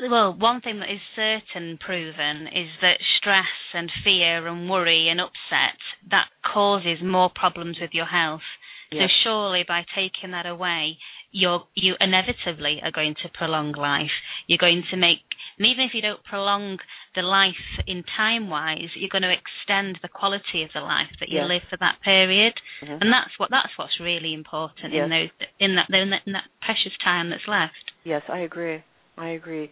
Well, 0.00 0.34
one 0.34 0.60
thing 0.60 0.78
that 0.80 0.90
is 0.92 1.00
certain 1.16 1.76
proven 1.78 2.46
is 2.48 2.68
that 2.82 2.98
stress 3.16 3.46
and 3.74 3.90
fear 4.04 4.46
and 4.46 4.70
worry 4.70 5.08
and 5.08 5.20
upset 5.20 5.76
that 6.10 6.28
causes 6.44 6.98
more 7.02 7.30
problems 7.34 7.78
with 7.80 7.90
your 7.92 8.06
health. 8.06 8.42
Yes. 8.90 9.10
So 9.10 9.14
surely 9.24 9.64
by 9.66 9.84
taking 9.94 10.30
that 10.30 10.46
away, 10.46 10.98
you're 11.30 11.66
you 11.74 11.94
inevitably 12.00 12.80
are 12.82 12.90
going 12.90 13.14
to 13.22 13.28
prolong 13.30 13.72
life. 13.72 14.10
You're 14.46 14.58
going 14.58 14.82
to 14.90 14.96
make, 14.96 15.18
and 15.58 15.66
even 15.66 15.84
if 15.84 15.92
you 15.92 16.00
don't 16.00 16.22
prolong 16.24 16.78
the 17.14 17.22
life 17.22 17.54
in 17.86 18.02
time 18.16 18.48
wise, 18.48 18.88
you're 18.94 19.10
going 19.10 19.22
to 19.22 19.32
extend 19.32 19.98
the 20.00 20.08
quality 20.08 20.62
of 20.62 20.70
the 20.72 20.80
life 20.80 21.10
that 21.20 21.28
you 21.28 21.38
Yes. 21.38 21.48
live 21.48 21.62
for 21.68 21.76
that 21.78 22.00
period. 22.00 22.54
Mhm. 22.80 22.98
And 23.02 23.12
that's 23.12 23.38
what 23.38 23.50
that's 23.50 23.76
what's 23.76 24.00
really 24.00 24.32
important 24.32 24.94
Yes. 24.94 25.04
in 25.04 25.10
those 25.10 25.30
in 25.58 25.74
that, 25.74 25.90
in 25.90 26.32
that 26.32 26.44
precious 26.62 26.96
time 26.98 27.30
that's 27.30 27.48
left. 27.48 27.92
Yes, 28.04 28.22
I 28.28 28.38
agree. 28.38 28.82
I 29.18 29.30
agree. 29.30 29.70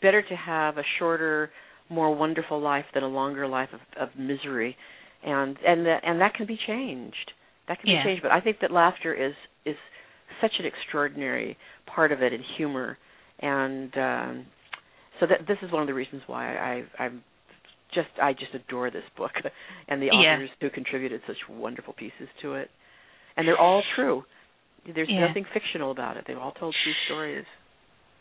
Better 0.00 0.22
to 0.22 0.36
have 0.36 0.78
a 0.78 0.82
shorter, 0.98 1.50
more 1.88 2.14
wonderful 2.14 2.60
life 2.60 2.84
than 2.94 3.02
a 3.02 3.08
longer 3.08 3.46
life 3.46 3.70
of, 3.72 3.80
of 4.00 4.08
misery, 4.18 4.76
and 5.24 5.56
and 5.66 5.86
that 5.86 6.00
and 6.04 6.20
that 6.20 6.34
can 6.34 6.46
be 6.46 6.58
changed. 6.66 7.32
That 7.68 7.80
can 7.80 7.90
Yeah. 7.90 8.02
be 8.02 8.08
changed. 8.10 8.22
But 8.22 8.32
I 8.32 8.40
think 8.40 8.60
that 8.60 8.70
laughter 8.70 9.14
is 9.14 9.34
is 9.64 9.76
such 10.40 10.52
an 10.58 10.66
extraordinary 10.66 11.56
part 11.86 12.12
of 12.12 12.22
it, 12.22 12.32
and 12.32 12.44
humor, 12.56 12.98
and 13.40 13.96
um, 13.96 14.46
so 15.20 15.26
that 15.26 15.46
this 15.46 15.58
is 15.62 15.72
one 15.72 15.82
of 15.82 15.88
the 15.88 15.94
reasons 15.94 16.22
why 16.26 16.56
I, 16.56 16.84
I'm 17.02 17.22
just 17.92 18.08
I 18.22 18.32
just 18.32 18.54
adore 18.54 18.90
this 18.90 19.04
book 19.16 19.32
and 19.88 20.02
the 20.02 20.06
Yeah. 20.06 20.34
authors 20.34 20.50
who 20.60 20.70
contributed 20.70 21.20
such 21.26 21.36
wonderful 21.48 21.94
pieces 21.94 22.28
to 22.42 22.54
it. 22.54 22.70
And 23.36 23.46
they're 23.46 23.58
all 23.58 23.82
true. 23.94 24.24
There's 24.94 25.08
Yeah. 25.10 25.26
nothing 25.26 25.44
fictional 25.52 25.90
about 25.90 26.16
it. 26.16 26.24
They've 26.26 26.38
all 26.38 26.52
told 26.52 26.74
true 26.82 26.94
stories. 27.06 27.44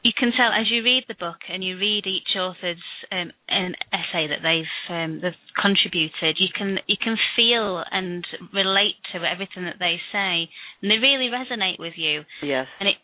You 0.05 0.13
can 0.15 0.31
tell 0.33 0.51
as 0.51 0.69
you 0.69 0.83
read 0.83 1.03
the 1.07 1.15
book 1.15 1.38
and 1.50 1.63
you 1.63 1.79
read 1.79 2.05
each 2.05 2.35
author's 2.35 2.77
um, 3.12 3.31
an 3.50 3.74
essay 3.91 4.27
that 4.27 4.43
they've 4.43 4.95
um, 4.95 5.19
they've 5.19 5.33
contributed. 5.59 6.39
You 6.39 6.50
can 6.55 6.77
you 6.85 6.95
can 6.95 7.17
feel 7.35 7.83
and 7.91 8.24
relate 8.53 8.97
to 9.13 9.24
everything 9.27 9.65
that 9.65 9.77
they 9.79 10.00
say, 10.12 10.47
and 10.81 10.91
they 10.91 11.00
really 11.00 11.29
resonate 11.29 11.79
with 11.79 11.93
you. 11.97 12.24
Yes. 12.43 12.67
And 12.79 12.89
it, 12.89 12.97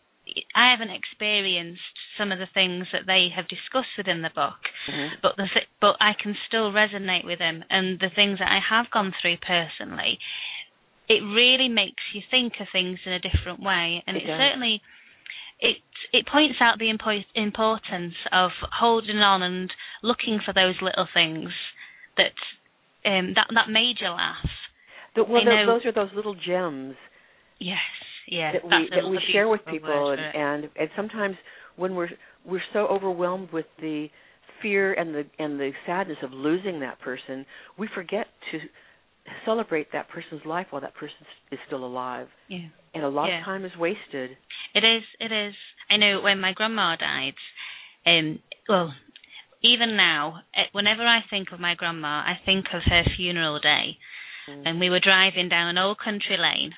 I 0.54 0.70
haven't 0.70 0.90
experienced 0.90 1.80
some 2.16 2.30
of 2.30 2.38
the 2.38 2.46
things 2.54 2.86
that 2.92 3.02
they 3.04 3.28
have 3.34 3.48
discussed 3.48 3.96
within 3.98 4.22
the 4.22 4.30
book, 4.30 4.60
Mhm. 4.88 5.10
but 5.22 5.36
the 5.36 5.48
th- 5.52 5.66
but 5.80 5.96
I 6.00 6.12
can 6.12 6.36
still 6.46 6.70
resonate 6.70 7.24
with 7.24 7.40
them 7.40 7.64
and 7.68 7.98
the 7.98 8.10
things 8.10 8.38
that 8.38 8.52
I 8.52 8.60
have 8.60 8.88
gone 8.92 9.12
through 9.20 9.38
personally. 9.38 10.20
It 11.08 11.20
really 11.24 11.68
makes 11.68 12.04
you 12.12 12.22
think 12.30 12.60
of 12.60 12.68
things 12.70 13.00
in 13.04 13.12
a 13.12 13.18
different 13.18 13.58
way, 13.58 14.04
and 14.06 14.16
It 14.16 14.22
it, 14.22 14.38
certainly 14.38 14.80
it 15.62 15.76
it 16.12 16.26
points 16.26 16.56
out 16.60 16.78
the 16.78 16.92
impo- 16.92 17.24
importance 17.34 18.14
of 18.32 18.50
holding 18.72 19.18
on 19.18 19.42
and 19.42 19.72
looking 20.02 20.40
for 20.44 20.52
those 20.52 20.74
little 20.82 21.08
things 21.14 21.48
that 22.16 22.32
um, 23.06 23.32
that 23.34 23.46
that 23.54 23.70
made 23.70 23.96
you 24.00 24.08
laugh. 24.08 24.36
The, 25.14 25.24
well, 25.24 25.42
I 25.42 25.44
tho- 25.44 25.56
know- 25.56 25.66
those 25.66 25.86
are 25.86 25.92
those 25.92 26.10
little 26.14 26.34
gems 26.34 26.96
Yes, 27.58 27.78
yeah, 28.26 28.52
that 28.52 28.64
we 28.64 28.90
that 28.90 29.08
we 29.08 29.20
share 29.30 29.48
with 29.48 29.64
people, 29.66 30.10
and, 30.10 30.20
and 30.20 30.68
and 30.76 30.90
sometimes 30.96 31.36
when 31.76 31.94
we're 31.94 32.10
we're 32.44 32.62
so 32.72 32.86
overwhelmed 32.88 33.52
with 33.52 33.66
the 33.80 34.08
fear 34.60 34.94
and 34.94 35.14
the 35.14 35.24
and 35.38 35.60
the 35.60 35.70
sadness 35.86 36.18
of 36.22 36.32
losing 36.32 36.80
that 36.80 36.98
person, 37.00 37.46
we 37.78 37.88
forget 37.94 38.26
to 38.50 38.58
celebrate 39.44 39.92
that 39.92 40.08
person's 40.08 40.44
life 40.44 40.66
while 40.70 40.82
that 40.82 40.94
person 40.94 41.14
is 41.52 41.58
still 41.68 41.84
alive, 41.84 42.26
yeah. 42.48 42.66
And 42.94 43.04
a 43.04 43.08
lot 43.08 43.28
Yeah. 43.28 43.38
of 43.38 43.44
time 43.44 43.64
is 43.64 43.76
wasted. 43.76 44.36
It 44.74 44.84
is. 44.84 45.02
It 45.20 45.32
is. 45.32 45.54
I 45.90 45.96
know 45.96 46.20
when 46.20 46.40
my 46.40 46.52
grandma 46.52 46.96
died. 46.96 47.34
Um. 48.06 48.40
Well, 48.68 48.94
even 49.62 49.96
now, 49.96 50.42
eh, 50.54 50.66
whenever 50.72 51.06
I 51.06 51.20
think 51.22 51.52
of 51.52 51.60
my 51.60 51.74
grandma, 51.74 52.22
I 52.26 52.40
think 52.44 52.72
of 52.72 52.82
her 52.84 53.04
funeral 53.04 53.58
day, 53.58 53.98
Mm. 54.48 54.62
and 54.66 54.80
we 54.80 54.90
were 54.90 54.98
driving 55.00 55.48
down 55.48 55.68
an 55.68 55.78
old 55.78 55.98
country 55.98 56.36
lane, 56.36 56.74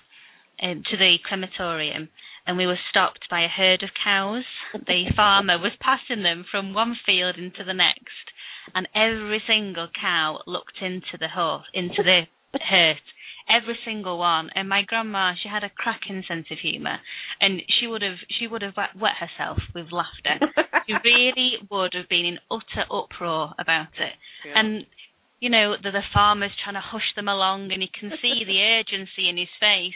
um, 0.61 0.83
to 0.85 0.97
the 0.97 1.19
crematorium, 1.19 2.11
and 2.47 2.57
we 2.59 2.67
were 2.67 2.79
stopped 2.91 3.29
by 3.31 3.41
a 3.41 3.49
herd 3.49 3.83
of 3.83 3.95
cows. 3.95 4.45
The 4.87 5.11
farmer 5.17 5.59
was 5.59 5.75
passing 5.77 6.23
them 6.23 6.45
from 6.45 6.75
one 6.75 6.95
field 6.95 7.37
into 7.37 7.65
the 7.65 7.73
next, 7.75 8.33
and 8.75 8.87
every 8.95 9.41
single 9.41 9.89
cow 9.89 10.43
looked 10.47 10.83
into 10.83 11.17
the 11.17 11.29
horse, 11.29 11.67
into 11.73 12.03
the 12.03 12.27
herd 12.61 13.01
every 13.49 13.79
single 13.85 14.19
one. 14.19 14.51
And 14.55 14.69
my 14.69 14.83
grandma, 14.83 15.35
she 15.41 15.49
had 15.49 15.65
a 15.65 15.71
cracking 15.71 16.25
sense 16.27 16.47
of 16.51 16.59
humour, 16.59 16.99
and 17.41 17.63
she 17.79 17.87
would 17.87 18.03
have 18.03 18.19
she 18.29 18.47
would 18.47 18.63
have 18.63 18.77
wet, 18.77 19.15
herself 19.17 19.59
with 19.75 19.93
laughter. 19.93 20.39
she 20.87 20.95
really 21.05 21.59
would 21.71 21.95
have 21.95 22.09
been 22.09 22.25
in 22.25 22.39
utter 22.51 22.87
uproar 22.91 23.55
about 23.59 23.95
it. 23.99 24.13
Yeah. 24.47 24.61
And 24.61 24.87
you 25.41 25.51
know, 25.51 25.77
the, 25.83 25.91
the 25.91 26.03
farmer's 26.13 26.53
trying 26.63 26.75
to 26.75 26.81
hush 26.81 27.15
them 27.17 27.29
along, 27.29 27.73
and 27.73 27.83
you 27.83 27.89
can 27.99 28.13
see 28.23 28.45
the 28.45 28.63
urgency 28.81 29.29
in 29.29 29.37
his 29.37 29.49
face. 29.61 29.93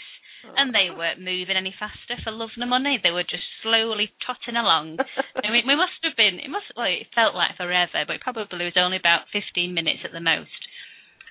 And 0.56 0.72
they 0.72 0.88
oh. 0.88 0.96
weren't 0.96 1.20
moving 1.20 1.56
any 1.56 1.74
faster 1.78 2.22
for 2.22 2.30
love 2.30 2.50
nor 2.56 2.68
money. 2.68 3.00
They 3.02 3.10
were 3.10 3.24
just 3.24 3.42
slowly 3.60 4.12
trotting 4.24 4.54
along. 4.54 4.98
I 5.44 5.50
mean, 5.50 5.66
we 5.66 5.74
must 5.74 5.98
have 6.04 6.16
been. 6.16 6.38
It 6.38 6.48
must. 6.48 6.66
Well, 6.76 6.86
it 6.86 7.08
felt 7.12 7.34
like 7.34 7.56
forever, 7.56 8.04
but 8.06 8.16
it 8.16 8.20
probably 8.20 8.64
was 8.64 8.74
only 8.76 8.98
about 8.98 9.22
15 9.32 9.74
minutes 9.74 10.00
at 10.04 10.12
the 10.12 10.20
most. 10.20 10.48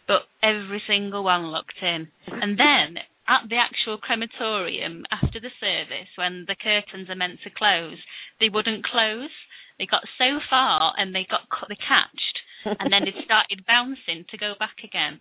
But 0.08 0.24
every 0.42 0.82
single 0.88 1.24
one 1.24 1.52
looked 1.52 1.82
in, 1.82 2.08
and 2.28 2.58
then 2.58 2.98
at 3.28 3.50
the 3.50 3.58
actual 3.58 3.98
crematorium 3.98 5.06
after 5.12 5.40
the 5.40 5.52
service, 5.60 6.08
when 6.16 6.46
the 6.48 6.56
curtains 6.56 7.10
are 7.10 7.16
meant 7.16 7.40
to 7.44 7.50
close, 7.50 7.98
they 8.40 8.50
wouldn't 8.50 8.86
close. 8.86 9.30
They 9.78 9.86
got 9.86 10.04
so 10.18 10.40
far, 10.50 10.94
and 10.98 11.14
they 11.14 11.28
got 11.30 11.42
they 11.70 11.76
catched, 11.76 12.40
and 12.80 12.92
then 12.92 13.08
it 13.08 13.16
started 13.26 13.66
bouncing 13.68 14.26
to 14.30 14.38
go 14.38 14.56
back 14.60 14.78
again. 14.84 15.20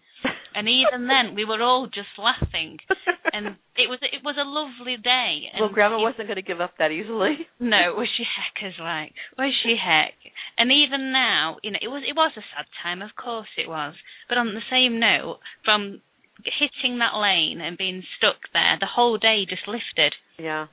And 0.56 0.68
even 0.70 1.06
then, 1.06 1.34
we 1.34 1.44
were 1.44 1.60
all 1.62 1.86
just 1.86 2.08
laughing, 2.16 2.78
and 3.34 3.56
it 3.76 3.90
was 3.90 3.98
it 4.02 4.24
was 4.24 4.36
a 4.40 4.44
lovely 4.44 4.96
day. 4.96 5.50
And 5.52 5.60
well, 5.60 5.68
Grandma 5.68 5.98
it- 5.98 6.02
wasn't 6.02 6.28
going 6.28 6.36
to 6.36 6.42
give 6.42 6.62
up 6.62 6.72
that 6.78 6.90
easily. 6.90 7.46
no, 7.60 7.94
was 7.94 8.08
she 8.16 8.24
heck 8.24 8.54
heckers 8.56 8.78
like? 8.80 9.12
Was 9.36 9.52
she 9.62 9.76
heck? 9.76 10.14
And 10.56 10.72
even 10.72 11.12
now, 11.12 11.58
you 11.62 11.70
know, 11.72 11.78
it 11.82 11.88
was 11.88 12.02
it 12.08 12.16
was 12.16 12.32
a 12.36 12.40
sad 12.56 12.64
time, 12.82 13.02
of 13.02 13.14
course 13.16 13.48
it 13.58 13.68
was. 13.68 13.94
But 14.30 14.38
on 14.38 14.54
the 14.54 14.62
same 14.70 14.98
note, 14.98 15.40
from 15.62 16.00
hitting 16.44 16.98
that 17.00 17.16
lane 17.16 17.60
and 17.60 17.76
being 17.76 18.02
stuck 18.16 18.36
there, 18.54 18.78
the 18.80 18.86
whole 18.86 19.18
day 19.18 19.44
just 19.44 19.68
lifted, 19.68 20.14
Yeah. 20.38 20.66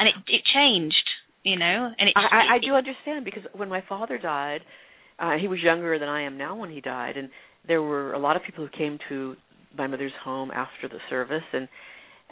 and 0.00 0.08
it 0.08 0.14
it 0.26 0.42
changed, 0.44 1.08
you 1.44 1.56
know. 1.56 1.92
And 1.98 2.08
it, 2.08 2.14
I, 2.16 2.26
I, 2.26 2.52
I 2.52 2.56
it- 2.56 2.62
do 2.62 2.74
understand 2.74 3.24
because 3.24 3.44
when 3.52 3.68
my 3.68 3.82
father 3.88 4.18
died, 4.18 4.62
uh, 5.20 5.36
he 5.38 5.46
was 5.48 5.60
younger 5.60 5.96
than 5.98 6.08
I 6.08 6.22
am 6.22 6.36
now 6.36 6.56
when 6.56 6.70
he 6.70 6.80
died, 6.80 7.16
and 7.16 7.30
there 7.68 7.82
were 7.82 8.12
a 8.12 8.18
lot 8.18 8.36
of 8.36 8.42
people 8.42 8.66
who 8.66 8.76
came 8.76 8.98
to 9.08 9.36
my 9.76 9.86
mother's 9.86 10.12
home 10.22 10.50
after 10.50 10.88
the 10.88 10.98
service, 11.10 11.44
and 11.52 11.68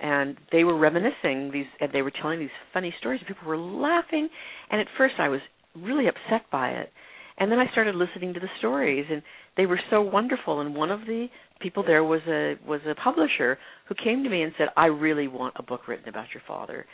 and 0.02 0.36
they 0.50 0.64
were 0.64 0.76
reminiscing 0.76 1.52
these, 1.52 1.66
and 1.80 1.92
they 1.92 2.02
were 2.02 2.10
telling 2.10 2.40
these 2.40 2.48
funny 2.72 2.92
stories. 2.98 3.20
and 3.20 3.28
People 3.28 3.46
were 3.46 3.58
laughing, 3.58 4.28
and 4.70 4.80
at 4.80 4.88
first 4.98 5.14
I 5.18 5.28
was 5.28 5.40
really 5.76 6.08
upset 6.08 6.50
by 6.50 6.70
it, 6.70 6.92
and 7.38 7.50
then 7.50 7.58
I 7.58 7.70
started 7.70 7.94
listening 7.94 8.34
to 8.34 8.40
the 8.40 8.48
stories, 8.58 9.06
and 9.10 9.22
they 9.56 9.66
were 9.66 9.80
so 9.90 10.00
wonderful. 10.00 10.60
And 10.60 10.74
one 10.74 10.90
of 10.90 11.00
the 11.00 11.28
people 11.60 11.84
there 11.84 12.04
was 12.04 12.22
a 12.28 12.54
was 12.66 12.80
a 12.86 12.94
publisher 12.94 13.58
who 13.86 13.94
came 13.94 14.24
to 14.24 14.30
me 14.30 14.42
and 14.42 14.52
said, 14.58 14.68
"I 14.76 14.86
really 14.86 15.28
want 15.28 15.54
a 15.56 15.62
book 15.62 15.86
written 15.86 16.08
about 16.08 16.26
your 16.34 16.42
father," 16.46 16.86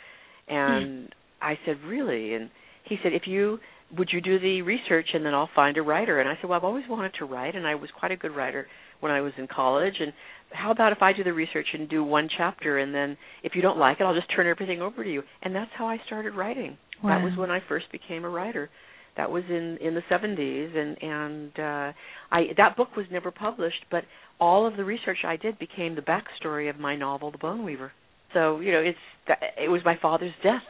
hmm. 0.47 0.55
and 0.55 1.15
I 1.41 1.57
said, 1.65 1.81
"Really?" 1.83 2.33
And 2.35 2.49
he 2.83 2.97
said, 3.01 3.13
"If 3.13 3.27
you 3.27 3.59
would 3.97 4.09
you 4.11 4.21
do 4.21 4.39
the 4.39 4.61
research 4.61 5.09
and 5.13 5.25
then 5.25 5.33
I'll 5.33 5.49
find 5.55 5.77
a 5.77 5.81
writer?" 5.81 6.19
And 6.19 6.29
I 6.29 6.35
said, 6.35 6.45
"Well, 6.45 6.57
I've 6.57 6.63
always 6.63 6.87
wanted 6.89 7.13
to 7.15 7.25
write, 7.25 7.55
and 7.55 7.67
I 7.67 7.75
was 7.75 7.89
quite 7.91 8.11
a 8.11 8.17
good 8.17 8.35
writer 8.35 8.67
when 8.99 9.11
I 9.11 9.21
was 9.21 9.33
in 9.37 9.47
college. 9.47 9.95
And 9.99 10.13
how 10.51 10.71
about 10.71 10.91
if 10.91 11.01
I 11.01 11.13
do 11.13 11.23
the 11.23 11.33
research 11.33 11.67
and 11.73 11.89
do 11.89 12.03
one 12.03 12.29
chapter, 12.37 12.77
and 12.79 12.93
then 12.93 13.17
if 13.43 13.55
you 13.55 13.61
don't 13.61 13.77
like 13.77 13.99
it, 13.99 14.03
I'll 14.03 14.15
just 14.15 14.29
turn 14.35 14.47
everything 14.47 14.81
over 14.81 15.03
to 15.03 15.11
you." 15.11 15.23
And 15.41 15.55
that's 15.55 15.71
how 15.73 15.87
I 15.87 15.97
started 16.05 16.33
writing. 16.35 16.77
That 17.03 17.23
was 17.23 17.35
when 17.35 17.49
I 17.49 17.59
first 17.67 17.91
became 17.91 18.25
a 18.25 18.29
writer. 18.29 18.69
That 19.17 19.29
was 19.29 19.43
in 19.49 19.77
in 19.81 19.93
the 19.95 20.03
70s, 20.09 20.75
and 20.75 21.03
and 21.03 21.59
uh, 21.59 21.93
I 22.31 22.53
that 22.57 22.77
book 22.77 22.95
was 22.95 23.05
never 23.11 23.31
published, 23.31 23.85
but 23.89 24.05
all 24.39 24.65
of 24.65 24.77
the 24.77 24.85
research 24.85 25.19
I 25.25 25.35
did 25.35 25.59
became 25.59 25.95
the 25.95 26.01
backstory 26.01 26.69
of 26.69 26.79
my 26.79 26.95
novel, 26.95 27.31
The 27.31 27.37
Bone 27.37 27.63
Weaver. 27.65 27.91
So 28.33 28.59
you 28.59 28.71
know, 28.71 28.79
it's 28.79 29.39
it 29.57 29.69
was 29.69 29.81
my 29.83 29.97
father's 30.01 30.33
death 30.43 30.63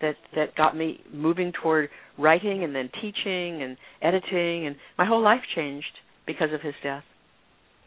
that 0.00 0.16
that 0.34 0.54
got 0.56 0.76
me 0.76 1.00
moving 1.12 1.52
toward 1.52 1.88
writing 2.18 2.64
and 2.64 2.74
then 2.74 2.90
teaching 3.00 3.62
and 3.62 3.76
editing, 4.02 4.66
and 4.66 4.76
my 4.98 5.04
whole 5.04 5.22
life 5.22 5.42
changed 5.54 5.98
because 6.26 6.52
of 6.52 6.60
his 6.60 6.74
death 6.82 7.04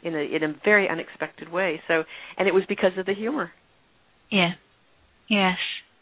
in 0.04 0.16
a 0.16 0.20
in 0.20 0.44
a 0.44 0.56
very 0.64 0.90
unexpected 0.90 1.52
way. 1.52 1.82
So, 1.88 2.04
and 2.38 2.48
it 2.48 2.54
was 2.54 2.64
because 2.68 2.94
of 2.98 3.06
the 3.06 3.14
humor. 3.14 3.52
Yeah. 4.30 4.54
Yes. 5.28 5.58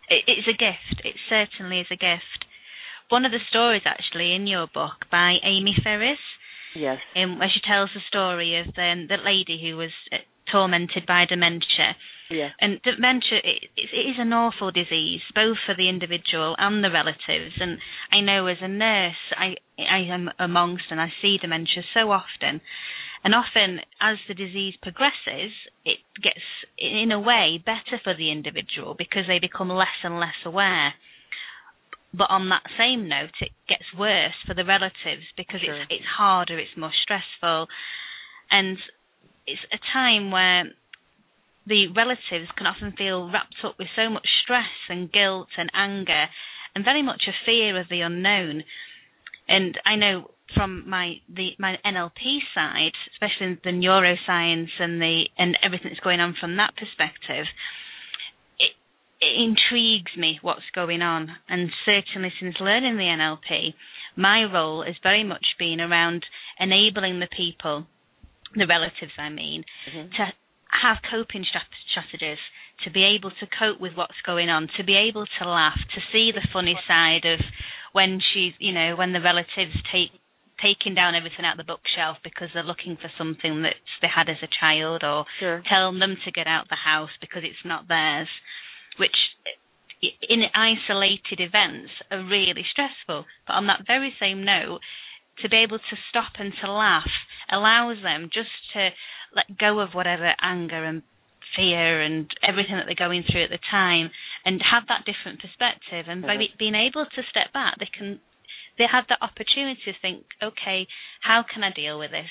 It, 0.09 0.23
it's 0.27 0.47
a 0.47 0.53
gift. 0.53 1.05
It 1.05 1.15
certainly 1.29 1.79
is 1.81 1.87
a 1.91 1.95
gift. 1.95 2.45
One 3.09 3.25
of 3.25 3.31
the 3.31 3.39
stories, 3.49 3.83
actually, 3.85 4.33
in 4.33 4.47
your 4.47 4.67
book 4.73 5.05
by 5.09 5.37
Amy 5.43 5.75
Ferris, 5.81 6.19
Yes. 6.75 6.99
um, 7.15 7.39
where 7.39 7.49
she 7.49 7.61
tells 7.61 7.89
the 7.93 8.01
story 8.07 8.57
of 8.57 8.67
um, 8.77 9.07
the 9.07 9.17
lady 9.23 9.59
who 9.61 9.77
was 9.77 9.91
uh, 10.11 10.17
tormented 10.51 11.05
by 11.05 11.25
dementia. 11.25 11.95
Yeah. 12.29 12.49
And 12.59 12.81
dementia 12.83 13.39
it, 13.43 13.69
it 13.77 14.09
is 14.09 14.15
an 14.19 14.33
awful 14.33 14.71
disease, 14.71 15.21
both 15.33 15.57
for 15.65 15.75
the 15.75 15.87
individual 15.87 16.55
and 16.59 16.83
the 16.83 16.91
relatives. 16.91 17.55
And 17.59 17.77
I 18.11 18.19
know 18.19 18.47
as 18.47 18.57
a 18.61 18.67
nurse, 18.67 19.15
I 19.37 19.55
I 19.79 19.99
am 19.99 20.29
amongst 20.39 20.85
and 20.89 20.99
I 20.99 21.11
see 21.21 21.37
dementia 21.37 21.83
so 21.93 22.11
often. 22.11 22.61
And 23.23 23.33
often, 23.33 23.81
as 23.99 24.17
the 24.27 24.33
disease 24.33 24.75
progresses, 24.81 25.51
it 25.83 25.97
gets, 26.21 26.39
in 26.77 27.11
a 27.11 27.19
way, 27.19 27.61
better 27.65 27.99
for 28.03 28.13
the 28.13 28.31
individual 28.31 28.93
because 28.93 29.25
they 29.27 29.39
become 29.39 29.69
less 29.69 29.87
and 30.03 30.19
less 30.19 30.35
aware. 30.45 30.93
But 32.13 32.29
on 32.29 32.49
that 32.49 32.63
same 32.77 33.07
note, 33.09 33.33
it 33.41 33.51
gets 33.67 33.83
worse 33.97 34.35
for 34.45 34.53
the 34.53 34.63
relatives 34.65 35.25
because 35.35 35.61
Sure. 35.61 35.75
it's 35.75 35.87
it's 35.91 36.05
harder, 36.05 36.57
it's 36.57 36.77
more 36.77 36.93
stressful, 37.03 37.67
and 38.49 38.77
it's 39.47 39.61
a 39.71 39.79
time 39.93 40.29
where 40.29 40.65
the 41.65 41.87
relatives 41.87 42.49
can 42.55 42.67
often 42.67 42.93
feel 42.97 43.29
wrapped 43.31 43.57
up 43.63 43.77
with 43.77 43.87
so 43.95 44.09
much 44.09 44.27
stress 44.43 44.65
and 44.89 45.11
guilt 45.11 45.49
and 45.57 45.69
anger 45.73 46.27
and 46.75 46.85
very 46.85 47.01
much 47.01 47.23
a 47.27 47.45
fear 47.45 47.79
of 47.79 47.89
the 47.89 48.01
unknown. 48.01 48.63
And 49.49 49.79
I 49.85 49.95
know 49.95 50.31
from 50.53 50.87
my 50.87 51.15
the 51.33 51.51
my 51.59 51.77
NLP 51.85 52.39
side, 52.53 52.93
especially 53.13 53.57
the 53.63 53.71
neuroscience 53.71 54.69
and 54.79 55.01
the 55.01 55.25
and 55.37 55.57
everything 55.61 55.89
that's 55.89 56.03
going 56.03 56.19
on 56.19 56.35
from 56.39 56.57
that 56.57 56.75
perspective, 56.77 57.45
it, 58.59 58.71
it 59.19 59.41
intrigues 59.41 60.15
me 60.15 60.39
what's 60.41 60.69
going 60.73 61.01
on. 61.01 61.31
And 61.49 61.71
certainly 61.85 62.31
since 62.39 62.55
learning 62.59 62.97
the 62.97 63.03
NLP, 63.03 63.73
my 64.15 64.43
role 64.43 64.83
has 64.83 64.95
very 65.03 65.23
much 65.23 65.55
been 65.59 65.81
around 65.81 66.25
enabling 66.59 67.19
the 67.19 67.27
people, 67.27 67.87
the 68.55 68.67
relatives, 68.67 69.11
I 69.17 69.29
mean, 69.29 69.63
mm-hmm. 69.91 70.11
to 70.15 70.33
have 70.81 70.97
coping 71.09 71.45
strategies 71.89 72.37
to 72.83 72.91
be 72.91 73.03
able 73.03 73.31
to 73.31 73.47
cope 73.57 73.79
with 73.79 73.93
what's 73.95 74.21
going 74.25 74.49
on, 74.49 74.69
to 74.77 74.83
be 74.83 74.95
able 74.95 75.25
to 75.39 75.49
laugh, 75.49 75.79
to 75.95 76.01
see 76.11 76.31
the 76.31 76.47
funny 76.53 76.77
side 76.87 77.25
of 77.25 77.39
when 77.93 78.21
she's, 78.33 78.53
you 78.59 78.71
know, 78.71 78.95
when 78.95 79.13
the 79.13 79.21
relatives 79.21 79.73
take 79.91 80.11
taking 80.61 80.95
down 80.95 81.13
everything 81.13 81.45
out 81.45 81.55
the 81.55 81.63
bookshelf 81.63 82.17
because 82.23 82.49
they're 82.51 82.63
looking 82.63 82.97
for 82.99 83.11
something 83.15 83.61
that 83.61 83.75
they 84.01 84.07
had 84.07 84.27
as 84.27 84.37
a 84.41 84.47
child, 84.59 85.03
or 85.03 85.23
sure. 85.39 85.61
telling 85.69 85.99
them 85.99 86.17
to 86.25 86.31
get 86.31 86.47
out 86.47 86.67
the 86.69 86.75
house 86.75 87.11
because 87.21 87.43
it's 87.45 87.63
not 87.63 87.87
theirs, 87.87 88.27
which 88.97 89.15
in 90.29 90.43
isolated 90.55 91.39
events 91.39 91.91
are 92.11 92.23
really 92.23 92.65
stressful. 92.71 93.25
But 93.45 93.53
on 93.53 93.67
that 93.67 93.85
very 93.85 94.13
same 94.19 94.43
note, 94.43 94.79
to 95.41 95.49
be 95.49 95.57
able 95.57 95.79
to 95.79 95.97
stop 96.09 96.33
and 96.39 96.53
to 96.61 96.71
laugh 96.71 97.09
allows 97.49 97.97
them 98.01 98.29
just 98.31 98.49
to 98.73 98.89
let 99.35 99.57
go 99.57 99.79
of 99.79 99.93
whatever 99.93 100.33
anger 100.41 100.83
and 100.83 101.03
fear 101.55 102.01
and 102.01 102.29
everything 102.43 102.75
that 102.75 102.85
they're 102.85 103.07
going 103.07 103.23
through 103.23 103.43
at 103.43 103.49
the 103.49 103.59
time 103.69 104.09
and 104.45 104.61
have 104.61 104.83
that 104.87 105.05
different 105.05 105.39
perspective. 105.39 106.05
And 106.07 106.21
by 106.21 106.35
mm-hmm. 106.35 106.57
being 106.57 106.75
able 106.75 107.05
to 107.05 107.23
step 107.29 107.53
back 107.53 107.77
they 107.79 107.89
can 107.97 108.19
they 108.77 108.85
have 108.85 109.05
the 109.09 109.17
opportunity 109.23 109.81
to 109.85 109.93
think 110.01 110.23
okay 110.43 110.87
how 111.21 111.43
can 111.43 111.63
i 111.63 111.71
deal 111.71 111.99
with 111.99 112.11
this? 112.11 112.29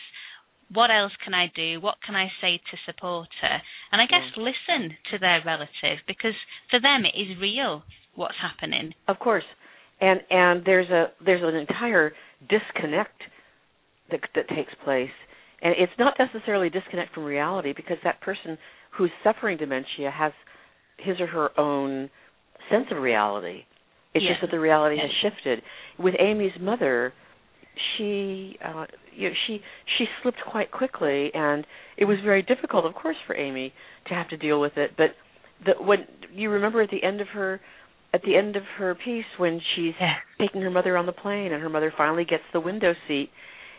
What 0.72 0.90
else 0.90 1.12
can 1.24 1.34
i 1.34 1.50
do? 1.54 1.80
What 1.80 1.96
can 2.04 2.14
i 2.14 2.30
say 2.40 2.58
to 2.70 2.76
support 2.84 3.28
her? 3.40 3.62
And 3.92 4.02
i 4.02 4.06
guess 4.06 4.24
mm. 4.36 4.44
listen 4.44 4.96
to 5.10 5.18
their 5.18 5.42
relative 5.44 5.98
because 6.06 6.34
for 6.70 6.80
them 6.80 7.04
it 7.04 7.18
is 7.18 7.38
real 7.38 7.84
what's 8.14 8.38
happening. 8.40 8.94
Of 9.08 9.18
course 9.18 9.44
and 10.00 10.20
and 10.30 10.62
there's 10.64 10.90
a 10.90 11.06
there's 11.24 11.42
an 11.42 11.54
entire 11.54 12.12
disconnect 12.48 13.22
that 14.10 14.20
that 14.34 14.48
takes 14.48 14.72
place 14.84 15.10
and 15.62 15.74
it's 15.78 15.92
not 15.98 16.14
necessarily 16.18 16.70
disconnect 16.70 17.14
from 17.14 17.24
reality 17.24 17.72
because 17.74 17.96
that 18.04 18.20
person 18.20 18.58
who's 18.96 19.10
suffering 19.24 19.56
dementia 19.56 20.10
has 20.10 20.32
his 20.98 21.20
or 21.20 21.26
her 21.26 21.58
own 21.58 22.10
sense 22.70 22.86
of 22.90 22.98
reality. 22.98 23.64
It's 24.14 24.24
yes. 24.24 24.32
just 24.32 24.40
that 24.42 24.50
the 24.50 24.60
reality 24.60 24.96
yes. 24.96 25.06
has 25.22 25.32
shifted. 25.32 25.62
With 25.98 26.14
Amy's 26.18 26.52
mother, 26.60 27.12
she 27.96 28.58
uh, 28.64 28.86
you 29.14 29.28
know, 29.28 29.34
she 29.46 29.60
she 29.98 30.06
slipped 30.22 30.40
quite 30.50 30.70
quickly, 30.70 31.30
and 31.34 31.66
it 31.96 32.04
was 32.04 32.18
very 32.24 32.42
difficult, 32.42 32.84
of 32.84 32.94
course, 32.94 33.16
for 33.26 33.36
Amy 33.36 33.72
to 34.08 34.14
have 34.14 34.28
to 34.28 34.36
deal 34.36 34.60
with 34.60 34.76
it. 34.76 34.92
But 34.96 35.10
the 35.64 35.82
when 35.82 36.06
you 36.32 36.50
remember 36.50 36.80
at 36.82 36.90
the 36.90 37.02
end 37.02 37.20
of 37.20 37.28
her 37.28 37.60
at 38.16 38.22
the 38.22 38.34
end 38.34 38.56
of 38.56 38.62
her 38.78 38.94
piece 38.94 39.26
when 39.36 39.60
she's 39.74 39.92
yeah. 40.00 40.14
taking 40.40 40.62
her 40.62 40.70
mother 40.70 40.96
on 40.96 41.04
the 41.04 41.12
plane, 41.12 41.52
and 41.52 41.62
her 41.62 41.68
mother 41.68 41.92
finally 41.94 42.24
gets 42.24 42.44
the 42.54 42.60
window 42.60 42.94
seat, 43.06 43.28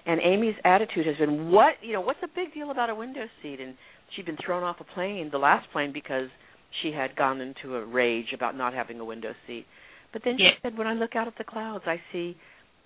and 0.06 0.21
Amy's 0.23 0.54
attitude 0.63 1.08
has 1.08 1.17
been, 1.17 1.52
"What 1.52 1.73
you 1.82 1.93
know? 1.93 2.02
What's 2.02 2.21
the 2.21 2.28
big 2.28 2.54
deal 2.54 2.69
about 2.69 2.91
a 2.91 2.95
window 2.95 3.26
seat?" 3.41 3.60
And 3.60 3.76
she'd 4.12 4.28
been 4.28 4.38
thrown 4.38 4.62
off 4.62 4.80
a 4.80 4.84
plane, 4.84 5.32
the 5.32 5.39
last 5.39 5.65
plane, 5.71 5.91
because 5.91 6.30
she 6.82 6.91
had 6.91 7.15
gone 7.15 7.41
into 7.41 7.78
a 7.78 7.84
rage 7.84 8.32
about 8.32 8.56
not 8.56 8.73
having 8.76 9.00
a 9.00 9.06
window 9.06 9.34
seat. 9.47 9.65
But 10.13 10.21
then 10.23 10.38
yeah. 10.38 10.52
she 10.52 10.58
said, 10.62 10.78
"When 10.78 10.86
I 10.86 10.93
look 10.93 11.15
out 11.15 11.28
at 11.28 11.38
the 11.39 11.43
clouds, 11.43 11.86
I 11.88 12.00
see, 12.12 12.38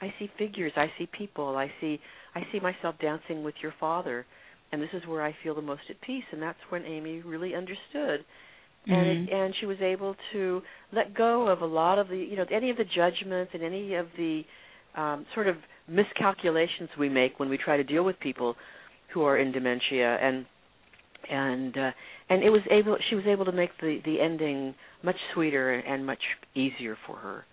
I 0.01 0.13
see 0.17 0.31
figures, 0.37 0.71
I 0.77 0.89
see 0.97 1.07
people, 1.07 1.57
I 1.57 1.69
see, 1.81 1.99
I 2.33 2.47
see 2.51 2.61
myself 2.61 2.95
dancing 2.99 3.43
with 3.43 3.55
your 3.61 3.73
father, 3.77 4.25
and 4.71 4.81
this 4.81 4.93
is 4.93 5.05
where 5.05 5.21
I 5.21 5.35
feel 5.43 5.53
the 5.53 5.61
most 5.61 5.89
at 5.89 5.99
peace." 5.99 6.23
And 6.31 6.41
that's 6.41 6.63
when 6.69 6.85
Amy 6.85 7.19
really 7.19 7.53
understood, 7.55 8.23
mm-hmm. 8.87 8.93
and 8.93 9.29
it, 9.29 9.33
and 9.33 9.53
she 9.59 9.65
was 9.65 9.77
able 9.81 10.15
to 10.33 10.61
let 10.91 11.13
go 11.13 11.47
of 11.47 11.61
a 11.61 11.65
lot 11.65 11.99
of 11.99 12.07
the, 12.07 12.17
you 12.17 12.35
know, 12.35 12.45
any 12.51 12.69
of 12.69 12.77
the 12.77 12.85
judgments 12.85 13.51
and 13.53 13.63
any 13.63 13.95
of 13.95 14.07
the 14.17 14.43
um, 14.95 15.25
sort 15.33 15.47
of 15.47 15.55
miscalculations 15.87 16.89
we 16.99 17.09
make 17.09 17.39
when 17.39 17.49
we 17.49 17.57
try 17.57 17.77
to 17.77 17.83
deal 17.83 18.03
with 18.03 18.19
people 18.19 18.55
who 19.13 19.23
are 19.23 19.37
in 19.37 19.51
dementia, 19.51 20.17
and 20.21 20.45
and 21.29 21.77
uh, 21.77 21.91
and 22.29 22.43
it 22.43 22.49
was 22.49 22.61
able 22.69 22.97
she 23.09 23.15
was 23.15 23.25
able 23.27 23.45
to 23.45 23.51
make 23.51 23.69
the 23.79 23.99
the 24.05 24.19
ending 24.19 24.73
much 25.03 25.17
sweeter 25.33 25.71
and 25.71 26.05
much 26.05 26.21
easier 26.55 26.97
for 27.05 27.17
her. 27.17 27.45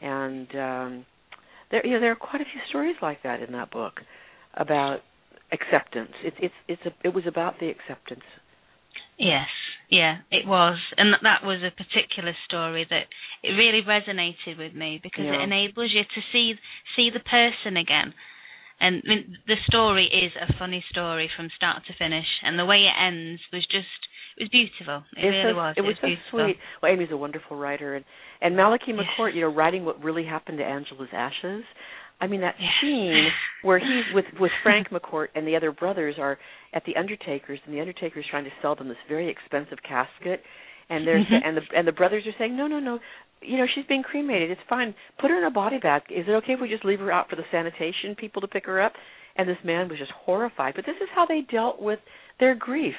And 0.00 0.48
um 0.54 1.06
there 1.70 1.84
you 1.84 1.94
know 1.94 2.00
there 2.00 2.12
are 2.12 2.16
quite 2.16 2.40
a 2.40 2.44
few 2.44 2.60
stories 2.68 2.96
like 3.02 3.22
that 3.22 3.42
in 3.42 3.52
that 3.52 3.70
book 3.70 4.00
about 4.54 5.00
acceptance. 5.52 6.12
It's 6.22 6.36
it's 6.40 6.54
it's 6.68 6.82
a, 6.86 6.92
it 7.04 7.14
was 7.14 7.24
about 7.26 7.58
the 7.60 7.68
acceptance. 7.68 8.24
Yes 9.18 9.48
yeah 9.90 10.18
it 10.30 10.46
was 10.46 10.78
and 10.96 11.14
that 11.22 11.44
was 11.44 11.60
a 11.62 11.70
particular 11.70 12.34
story 12.46 12.86
that 12.88 13.06
it 13.42 13.52
really 13.52 13.82
resonated 13.82 14.58
with 14.58 14.74
me 14.74 15.00
because 15.02 15.24
yeah. 15.24 15.34
it 15.34 15.40
enables 15.40 15.92
you 15.92 16.02
to 16.02 16.20
see 16.32 16.54
see 16.96 17.10
the 17.10 17.20
person 17.20 17.76
again 17.76 18.14
and 18.80 19.02
I 19.04 19.08
mean, 19.08 19.38
the 19.46 19.56
story 19.66 20.06
is 20.06 20.32
a 20.40 20.58
funny 20.58 20.82
story 20.88 21.30
from 21.36 21.50
start 21.54 21.82
to 21.86 21.92
finish, 21.98 22.26
and 22.42 22.58
the 22.58 22.64
way 22.64 22.86
it 22.86 22.94
ends 22.98 23.40
was 23.52 23.62
just 23.66 23.86
it 24.38 24.44
was 24.44 24.48
beautiful. 24.48 25.04
It 25.16 25.26
it's 25.26 25.34
really 25.34 25.52
so, 25.52 25.56
was. 25.56 25.74
It 25.76 25.80
was, 25.82 25.96
it 26.02 26.06
was 26.06 26.18
so 26.30 26.30
sweet. 26.30 26.56
Well, 26.82 26.92
Amy's 26.92 27.10
a 27.10 27.16
wonderful 27.16 27.58
writer, 27.58 27.96
and 27.96 28.04
and 28.40 28.56
Malachy 28.56 28.92
McCourt, 28.92 29.34
you 29.34 29.42
know, 29.42 29.52
writing 29.52 29.84
what 29.84 30.02
really 30.02 30.24
happened 30.24 30.58
to 30.58 30.64
Angela's 30.64 31.10
ashes. 31.12 31.62
I 32.20 32.26
mean 32.26 32.40
that 32.42 32.54
yes. 32.60 32.70
scene 32.80 33.28
where 33.62 33.78
he's 33.78 34.04
with 34.14 34.26
with 34.38 34.52
Frank 34.62 34.90
McCourt 34.90 35.28
and 35.34 35.46
the 35.46 35.56
other 35.56 35.72
brothers 35.72 36.16
are 36.18 36.38
at 36.72 36.84
the 36.84 36.96
Undertaker's, 36.96 37.58
and 37.64 37.74
the 37.74 37.80
Undertaker's 37.80 38.26
trying 38.30 38.44
to 38.44 38.50
sell 38.62 38.74
them 38.74 38.88
this 38.88 38.98
very 39.08 39.28
expensive 39.28 39.78
casket, 39.86 40.42
and 40.88 41.06
there's 41.06 41.24
mm-hmm. 41.26 41.48
and 41.48 41.56
the 41.56 41.62
and 41.76 41.86
the 41.86 41.92
brothers 41.92 42.24
are 42.26 42.34
saying, 42.38 42.56
no, 42.56 42.66
no, 42.66 42.78
no, 42.78 42.98
you 43.42 43.56
know, 43.56 43.66
she's 43.74 43.84
being 43.86 44.02
cremated. 44.02 44.50
It's 44.50 44.60
fine. 44.68 44.94
Put 45.18 45.30
her 45.30 45.38
in 45.38 45.44
a 45.44 45.50
body 45.50 45.78
bag. 45.78 46.02
Is 46.10 46.26
it 46.28 46.32
okay 46.32 46.54
if 46.54 46.60
we 46.60 46.68
just 46.68 46.84
leave 46.84 47.00
her 47.00 47.12
out 47.12 47.30
for 47.30 47.36
the 47.36 47.44
sanitation 47.50 48.14
people 48.14 48.40
to 48.42 48.48
pick 48.48 48.66
her 48.66 48.80
up? 48.80 48.92
And 49.36 49.48
this 49.48 49.58
man 49.64 49.88
was 49.88 49.98
just 49.98 50.10
horrified. 50.12 50.74
But 50.74 50.84
this 50.86 50.96
is 51.00 51.08
how 51.14 51.24
they 51.24 51.42
dealt 51.50 51.80
with 51.80 52.00
their 52.38 52.54
grief. 52.54 52.96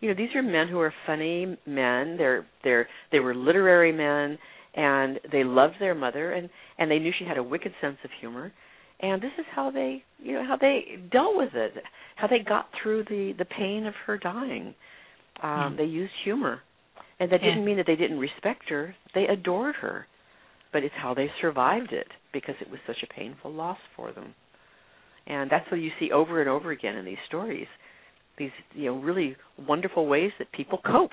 You 0.00 0.08
know, 0.08 0.14
these 0.14 0.34
are 0.34 0.42
men 0.42 0.68
who 0.68 0.78
are 0.78 0.94
funny 1.06 1.56
men. 1.66 2.16
They're 2.16 2.46
they're 2.62 2.88
they 3.10 3.20
were 3.20 3.34
literary 3.34 3.92
men 3.92 4.38
and 4.74 5.18
they 5.32 5.44
loved 5.44 5.74
their 5.80 5.94
mother 5.94 6.32
and 6.32 6.48
and 6.78 6.90
they 6.90 6.98
knew 6.98 7.12
she 7.18 7.24
had 7.24 7.38
a 7.38 7.42
wicked 7.42 7.72
sense 7.80 7.98
of 8.04 8.10
humor. 8.20 8.52
And 9.02 9.22
this 9.22 9.32
is 9.38 9.46
how 9.54 9.70
they, 9.70 10.04
you 10.22 10.34
know, 10.34 10.44
how 10.46 10.58
they 10.58 10.98
dealt 11.10 11.34
with 11.34 11.54
it. 11.54 11.72
How 12.16 12.26
they 12.26 12.40
got 12.40 12.68
through 12.82 13.04
the 13.04 13.34
the 13.38 13.44
pain 13.44 13.86
of 13.86 13.94
her 14.06 14.18
dying. 14.18 14.74
Um, 15.42 15.50
mm. 15.50 15.76
They 15.78 15.84
used 15.84 16.12
humor 16.24 16.60
and 17.20 17.30
that 17.30 17.42
yeah. 17.42 17.50
didn't 17.50 17.64
mean 17.64 17.76
that 17.76 17.86
they 17.86 17.96
didn't 17.96 18.18
respect 18.18 18.68
her. 18.70 18.94
They 19.14 19.26
adored 19.26 19.76
her. 19.76 20.06
But 20.72 20.84
it's 20.84 20.94
how 20.96 21.14
they 21.14 21.30
survived 21.40 21.92
it 21.92 22.06
because 22.32 22.54
it 22.60 22.70
was 22.70 22.80
such 22.86 23.02
a 23.02 23.12
painful 23.12 23.52
loss 23.52 23.78
for 23.94 24.12
them. 24.12 24.34
And 25.26 25.50
that's 25.50 25.70
what 25.70 25.80
you 25.80 25.90
see 26.00 26.10
over 26.10 26.40
and 26.40 26.48
over 26.48 26.70
again 26.70 26.96
in 26.96 27.04
these 27.04 27.18
stories. 27.26 27.66
These 28.38 28.50
you 28.72 28.86
know 28.86 28.98
really 28.98 29.36
wonderful 29.68 30.06
ways 30.06 30.32
that 30.38 30.50
people 30.52 30.80
cope. 30.84 31.10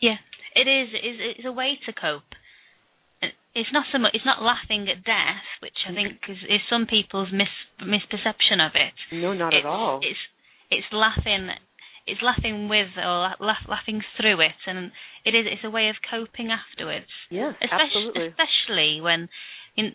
Yeah, 0.00 0.16
it 0.54 0.66
is. 0.66 0.88
It's, 0.94 1.38
it's 1.38 1.46
a 1.46 1.52
way 1.52 1.78
to 1.84 1.92
cope. 1.92 2.22
It's 3.54 3.72
not 3.72 3.86
so 3.90 3.98
much. 3.98 4.14
It's 4.14 4.24
not 4.24 4.42
laughing 4.42 4.88
at 4.88 5.04
death, 5.04 5.42
which 5.60 5.76
I 5.88 5.92
think 5.92 6.18
is, 6.28 6.38
is 6.48 6.60
some 6.68 6.86
people's 6.86 7.28
mis 7.32 7.48
misperception 7.82 8.64
of 8.64 8.72
it. 8.74 8.92
No, 9.12 9.32
not 9.32 9.52
it's, 9.52 9.64
at 9.64 9.66
all. 9.66 10.00
It's 10.02 10.18
it's 10.70 10.86
laughing 10.92 11.50
it's 12.06 12.22
laughing 12.22 12.68
with 12.68 12.88
or 12.96 13.34
laugh, 13.40 13.64
laughing 13.68 14.02
through 14.16 14.40
it, 14.40 14.54
and 14.66 14.90
it 15.24 15.34
is 15.34 15.46
it's 15.48 15.64
a 15.64 15.70
way 15.70 15.88
of 15.88 15.96
coping 16.08 16.50
afterwards. 16.50 17.06
Yes, 17.30 17.54
especially, 17.62 17.84
absolutely. 17.84 18.26
Especially 18.28 19.00
when 19.00 19.28
in, 19.76 19.94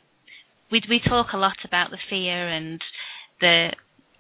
we 0.71 0.81
we 0.89 0.99
talk 0.99 1.33
a 1.33 1.37
lot 1.37 1.57
about 1.63 1.91
the 1.91 1.97
fear 2.09 2.47
and 2.47 2.81
the 3.41 3.71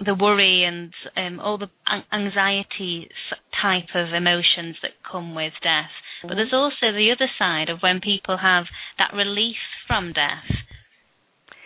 the 0.05 0.13
worry 0.13 0.63
and 0.65 0.93
um, 1.15 1.39
all 1.39 1.57
the 1.57 1.69
anxiety 2.11 3.09
type 3.61 3.95
of 3.95 4.13
emotions 4.13 4.75
that 4.81 4.91
come 5.09 5.33
with 5.33 5.53
death. 5.63 5.89
But 6.23 6.35
there's 6.35 6.53
also 6.53 6.91
the 6.91 7.11
other 7.11 7.29
side 7.37 7.69
of 7.69 7.81
when 7.81 7.99
people 8.01 8.37
have 8.37 8.65
that 8.97 9.13
relief 9.13 9.57
from 9.87 10.13
death, 10.13 10.43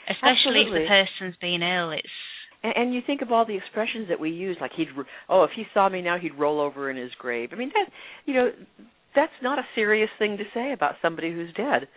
especially 0.09 0.61
Absolutely. 0.61 0.81
if 0.81 0.89
the 0.89 1.05
person's 1.05 1.35
been 1.41 1.63
ill. 1.63 1.91
It's 1.91 2.07
and, 2.63 2.73
and 2.75 2.93
you 2.93 3.01
think 3.05 3.21
of 3.21 3.31
all 3.31 3.45
the 3.45 3.55
expressions 3.55 4.07
that 4.09 4.19
we 4.19 4.31
use, 4.31 4.57
like 4.59 4.73
he'd, 4.73 4.89
oh, 5.29 5.43
if 5.43 5.51
he 5.55 5.65
saw 5.73 5.89
me 5.89 6.01
now, 6.01 6.17
he'd 6.17 6.37
roll 6.37 6.59
over 6.59 6.89
in 6.89 6.97
his 6.97 7.11
grave. 7.17 7.49
I 7.51 7.55
mean, 7.55 7.71
that, 7.73 7.89
you 8.25 8.33
know, 8.33 8.51
that's 9.15 9.31
not 9.41 9.59
a 9.59 9.63
serious 9.75 10.09
thing 10.19 10.37
to 10.37 10.43
say 10.53 10.73
about 10.73 10.95
somebody 11.01 11.31
who's 11.31 11.53
dead. 11.53 11.87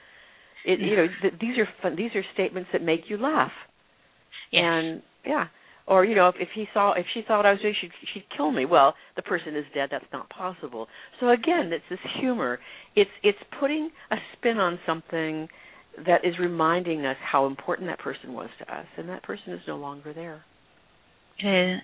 It, 0.64 0.78
you 0.78 0.96
know, 0.96 1.08
th- 1.20 1.34
these 1.40 1.58
are 1.58 1.68
fun, 1.82 1.96
these 1.96 2.14
are 2.14 2.24
statements 2.34 2.70
that 2.72 2.82
make 2.82 3.02
you 3.08 3.16
laugh. 3.16 3.50
Yes. 4.52 4.62
And 4.64 5.02
yeah, 5.26 5.46
or 5.86 6.04
you 6.04 6.14
know, 6.14 6.28
if, 6.28 6.36
if 6.38 6.48
he 6.54 6.66
saw, 6.72 6.92
if 6.92 7.06
she 7.12 7.24
what 7.28 7.46
I 7.46 7.52
was 7.52 7.60
doing, 7.60 7.74
she'd 7.80 7.90
she'd 8.12 8.24
kill 8.36 8.50
me. 8.50 8.64
Well, 8.64 8.94
the 9.16 9.22
person 9.22 9.56
is 9.56 9.64
dead. 9.74 9.88
That's 9.90 10.04
not 10.12 10.28
possible. 10.30 10.88
So 11.20 11.30
again, 11.30 11.72
it's 11.72 11.84
this 11.90 11.98
humor. 12.20 12.58
It's 12.94 13.10
it's 13.22 13.38
putting 13.58 13.90
a 14.10 14.16
spin 14.32 14.58
on 14.58 14.78
something 14.86 15.48
that 16.06 16.24
is 16.24 16.38
reminding 16.38 17.04
us 17.04 17.16
how 17.20 17.46
important 17.46 17.88
that 17.88 17.98
person 17.98 18.32
was 18.32 18.48
to 18.58 18.74
us, 18.74 18.86
and 18.96 19.08
that 19.08 19.22
person 19.22 19.52
is 19.52 19.60
no 19.66 19.76
longer 19.76 20.12
there. 20.12 20.44
It 21.38 21.74
is. 21.74 21.80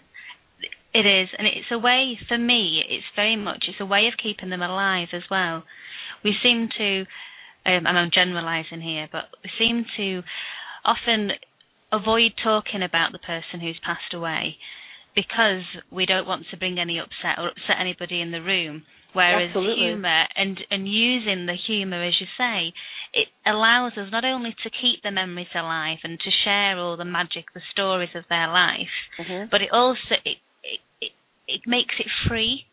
It 0.94 1.06
is, 1.06 1.28
and 1.36 1.46
it's 1.46 1.70
a 1.70 1.78
way 1.78 2.18
for 2.28 2.38
me. 2.38 2.82
It's 2.88 3.04
very 3.14 3.36
much. 3.36 3.66
It's 3.68 3.80
a 3.80 3.86
way 3.86 4.06
of 4.08 4.14
keeping 4.20 4.48
them 4.48 4.62
alive 4.62 5.08
as 5.12 5.22
well. 5.30 5.62
We 6.24 6.34
seem 6.42 6.68
to, 6.78 7.00
um, 7.66 7.86
and 7.86 7.98
I'm 7.98 8.10
generalising 8.10 8.80
here, 8.80 9.06
but 9.12 9.24
we 9.44 9.50
seem 9.58 9.84
to 9.98 10.22
often 10.84 11.32
avoid 11.92 12.32
talking 12.42 12.82
about 12.82 13.12
the 13.12 13.18
person 13.18 13.60
who's 13.60 13.78
passed 13.84 14.12
away 14.14 14.56
because 15.14 15.62
we 15.90 16.06
don't 16.06 16.26
want 16.26 16.46
to 16.50 16.56
bring 16.56 16.78
any 16.78 16.98
upset 16.98 17.38
or 17.38 17.48
upset 17.48 17.76
anybody 17.80 18.20
in 18.20 18.30
the 18.30 18.42
room. 18.42 18.82
Whereas 19.14 19.48
Absolutely. 19.48 19.86
humour 19.86 20.26
and, 20.36 20.60
and 20.70 20.86
using 20.86 21.46
the 21.46 21.54
humour, 21.54 22.02
as 22.04 22.20
you 22.20 22.26
say, 22.36 22.72
it 23.14 23.28
allows 23.46 23.92
us 23.96 24.12
not 24.12 24.24
only 24.24 24.54
to 24.62 24.70
keep 24.70 25.02
the 25.02 25.10
memories 25.10 25.48
alive 25.54 25.98
and 26.04 26.20
to 26.20 26.30
share 26.44 26.76
all 26.78 26.96
the 26.96 27.06
magic, 27.06 27.46
the 27.54 27.62
stories 27.72 28.10
of 28.14 28.24
their 28.28 28.48
life, 28.48 28.86
Mhm. 29.18 29.50
but 29.50 29.62
it 29.62 29.72
also 29.72 29.98
it, 30.24 30.36
it, 30.62 30.80
it, 31.00 31.12
it 31.48 31.60
makes 31.66 31.94
it 31.98 32.06
free. 32.28 32.66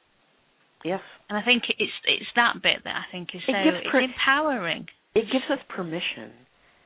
Yes. 0.83 1.01
And 1.29 1.37
I 1.37 1.41
think 1.41 1.63
it's 1.79 1.93
it's 2.03 2.29
that 2.35 2.61
bit 2.61 2.83
that 2.83 2.95
I 2.95 3.11
think 3.11 3.33
is 3.33 3.41
so 3.45 3.53
It 3.53 3.63
gives 3.63 3.77
it's 3.77 3.89
per- 3.89 4.01
empowering. 4.01 4.87
It 5.15 5.31
gives 5.31 5.45
us 5.49 5.59
permission. 5.69 6.31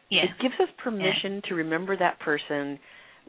Yeah. 0.10 0.24
It 0.24 0.32
gives 0.41 0.56
us 0.60 0.69
permission 0.84 1.41
to 1.48 1.56
remember 1.56 1.95
that 1.98 2.19
person, 2.19 2.80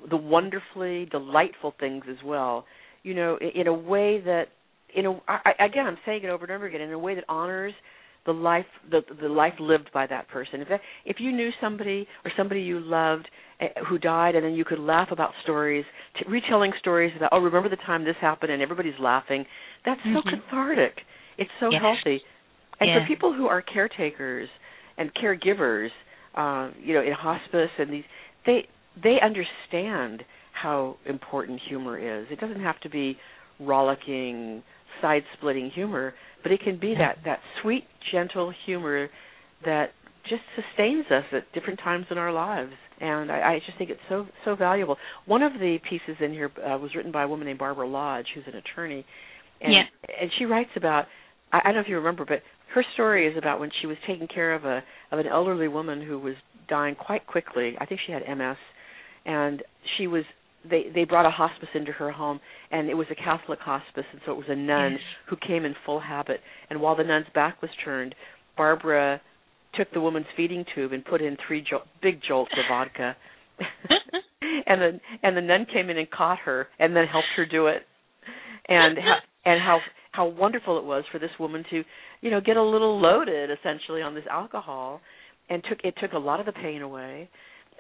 the 0.09 0.17
wonderfully 0.17 1.07
delightful 1.07 1.75
things 1.79 2.05
as 2.11 2.17
well. 2.25 2.65
You 3.03 3.15
know, 3.15 3.37
in, 3.41 3.63
in 3.63 3.67
a 3.67 3.75
way 3.75 4.21
that, 4.21 4.49
in 4.95 5.07
a 5.07 5.13
I, 5.29 5.53
again, 5.61 5.87
I'm 5.87 5.99
saying 6.07 6.25
it 6.25 6.29
over 6.31 6.45
and 6.45 6.53
over 6.53 6.67
again, 6.67 6.81
in 6.81 6.93
a 6.93 6.99
way 6.99 7.15
that 7.15 7.25
honors 7.29 7.75
the 8.27 8.33
life 8.33 8.67
the 8.91 9.03
the 9.21 9.29
life 9.29 9.55
lived 9.61 9.91
by 9.93 10.07
that 10.07 10.29
person. 10.29 10.61
If 10.61 10.69
that, 10.69 10.81
if 11.05 11.21
you 11.21 11.33
knew 11.33 11.51
somebody 11.61 12.07
or 12.25 12.33
somebody 12.37 12.61
you 12.61 12.81
loved 12.81 13.29
eh, 13.61 13.69
who 13.89 13.99
died, 13.99 14.35
and 14.35 14.45
then 14.45 14.55
you 14.55 14.65
could 14.65 14.79
laugh 14.79 15.11
about 15.11 15.33
stories, 15.43 15.85
t- 16.19 16.25
retelling 16.29 16.73
stories 16.79 17.13
about, 17.17 17.31
oh, 17.33 17.41
remember 17.41 17.69
the 17.69 17.77
time 17.77 18.05
this 18.05 18.17
happened, 18.21 18.53
and 18.53 18.61
everybody's 18.63 18.99
laughing. 18.99 19.45
That's 19.85 20.01
so 20.03 20.23
Mhm. 20.23 20.31
cathartic. 20.31 21.05
It's 21.39 21.51
so 21.61 21.71
Yes. 21.71 21.81
healthy. 21.81 22.23
And 22.81 22.89
Yeah. 22.91 23.01
for 23.01 23.07
people 23.07 23.33
who 23.33 23.49
are 23.49 23.63
caretakers 23.63 24.49
and 24.99 25.15
caregivers, 25.15 25.91
uh, 26.35 26.71
you 26.83 26.95
know, 26.95 27.03
in 27.03 27.13
hospice 27.13 27.71
and 27.79 27.93
these, 27.93 28.05
they 28.47 28.67
they 29.03 29.19
understand 29.21 30.25
how 30.53 30.97
important 31.07 31.61
humor 31.69 31.99
is. 31.99 32.27
It 32.31 32.41
doesn't 32.41 32.61
have 32.61 32.81
to 32.81 32.91
be 32.91 33.17
rollicking, 33.59 34.63
side-splitting 35.01 35.71
humor, 35.71 36.15
but 36.43 36.53
it 36.53 36.61
can 36.63 36.79
be 36.79 36.95
that 36.95 37.19
that 37.25 37.41
sweet, 37.63 37.85
gentle 38.13 38.53
humor 38.67 39.09
that 39.65 39.93
just 40.29 40.43
sustains 40.55 41.07
us 41.11 41.25
at 41.33 41.51
different 41.53 41.79
times 41.81 42.07
in 42.11 42.19
our 42.19 42.33
lives. 42.33 42.73
And 43.01 43.33
I, 43.33 43.55
I 43.55 43.61
just 43.65 43.79
think 43.79 43.91
it's 43.91 44.01
so 44.09 44.27
so 44.45 44.55
valuable. 44.55 44.97
One 45.27 45.43
of 45.43 45.55
the 45.55 45.79
pieces 45.89 46.17
in 46.21 46.33
here 46.33 46.51
uh, 46.59 46.77
was 46.79 46.95
written 46.95 47.13
by 47.13 47.23
a 47.23 47.29
woman 47.29 47.47
named 47.47 47.59
Barbara 47.59 47.87
Lodge, 47.89 48.27
who's 48.35 48.45
an 48.47 48.57
attorney, 48.57 49.05
and 49.61 49.73
Yeah. 49.73 49.85
and 50.21 50.31
she 50.39 50.45
writes 50.45 50.71
about 50.77 51.07
I, 51.53 51.59
I 51.59 51.63
don't 51.65 51.75
know 51.77 51.81
if 51.81 51.89
you 51.89 51.97
remember, 51.97 52.25
but 52.25 52.43
her 52.75 52.85
story 52.95 53.27
is 53.27 53.37
about 53.37 53.59
when 53.61 53.71
she 53.81 53.87
was 53.87 53.97
taking 54.07 54.29
care 54.29 54.55
of 54.55 54.65
a 54.65 54.83
of 55.11 55.19
an 55.19 55.27
elderly 55.27 55.69
woman 55.69 56.01
who 56.01 56.19
was 56.19 56.35
dying 56.69 56.95
quite 56.95 57.27
quickly. 57.27 57.77
I 57.81 57.87
think 57.87 58.01
she 58.07 58.13
had 58.13 58.23
MS, 58.27 58.57
and 59.27 59.63
she 59.97 60.07
was 60.07 60.25
they 60.69 60.87
they 60.95 61.05
brought 61.05 61.27
a 61.27 61.31
hospice 61.31 61.69
into 61.75 61.93
her 61.93 62.11
home, 62.11 62.41
and 62.71 62.89
it 62.89 62.95
was 62.95 63.07
a 63.11 63.15
Catholic 63.15 63.61
hospice, 63.61 64.05
and 64.13 64.21
so 64.25 64.33
it 64.33 64.39
was 64.39 64.47
a 64.49 64.57
nun 64.57 64.99
who 65.27 65.37
came 65.37 65.65
in 65.65 65.75
full 65.87 66.01
habit. 66.01 66.41
And 66.69 66.81
while 66.81 66.97
the 66.97 67.05
nun's 67.05 67.27
back 67.35 67.61
was 67.63 67.71
turned, 67.85 68.15
Barbara 68.57 69.21
took 69.75 69.91
the 69.93 70.01
woman's 70.01 70.27
feeding 70.37 70.65
tube 70.75 70.93
and 70.93 71.05
put 71.05 71.23
in 71.23 71.37
three 71.47 71.65
jol- 71.69 71.85
big 72.03 72.21
jolts 72.27 72.53
of 72.59 72.65
vodka. 72.69 73.17
and 74.67 74.81
the 74.81 75.01
and 75.23 75.37
the 75.37 75.41
nun 75.41 75.67
came 75.73 75.91
in 75.91 75.99
and 75.99 76.11
caught 76.11 76.39
her 76.41 76.69
and 76.79 76.95
then 76.95 77.07
helped 77.07 77.29
her 77.37 77.47
do 77.47 77.67
it. 77.67 77.83
And 78.69 78.99
how, 78.99 79.17
and 79.45 79.61
how 79.61 79.81
how 80.21 80.27
wonderful 80.27 80.77
it 80.77 80.85
was 80.85 81.03
for 81.11 81.19
this 81.19 81.31
woman 81.39 81.65
to, 81.71 81.83
you 82.21 82.31
know, 82.31 82.43
get 82.43 82.59
a 82.59 82.63
little 82.63 83.01
loaded 83.01 83.49
essentially 83.51 84.03
on 84.03 84.15
this 84.15 84.25
alcohol 84.31 85.01
and 85.49 85.65
took 85.67 85.79
it 85.83 85.95
took 85.99 86.13
a 86.13 86.19
lot 86.19 86.39
of 86.41 86.45
the 86.45 86.53
pain 86.53 86.83
away. 86.83 87.27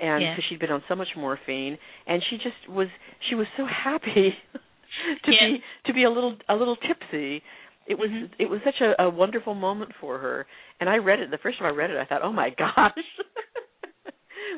And 0.01 0.23
Yeah. 0.23 0.31
because 0.35 0.45
she'd 0.49 0.59
been 0.59 0.71
on 0.73 0.83
so 0.89 0.95
much 0.97 1.15
morphine 1.15 1.77
and 2.07 2.23
she 2.31 2.39
just 2.39 2.67
was 2.71 2.89
she 3.29 3.35
was 3.35 3.47
so 3.59 3.67
happy 3.67 4.35
to 5.25 5.33
Yeah. 5.35 5.49
be 5.49 5.63
to 5.85 5.93
be 5.93 6.05
a 6.05 6.11
little 6.11 6.35
a 6.49 6.57
little 6.57 6.77
tipsy. 6.77 7.43
It 7.87 7.99
was 7.99 8.09
Mhm. 8.11 8.31
it 8.39 8.49
was 8.49 8.61
such 8.65 8.81
a, 8.81 9.03
a 9.03 9.11
wonderful 9.11 9.53
moment 9.55 9.93
for 10.01 10.17
her. 10.17 10.47
And 10.81 10.89
i 10.89 10.97
read 10.97 11.21
it 11.21 11.31
the 11.31 11.37
first 11.45 11.59
time 11.59 11.67
i 11.67 11.77
read 11.83 11.91
it 11.91 11.99
i 11.99 12.07
thought 12.07 12.23
oh 12.23 12.33
my 12.33 12.49
gosh. 12.65 13.07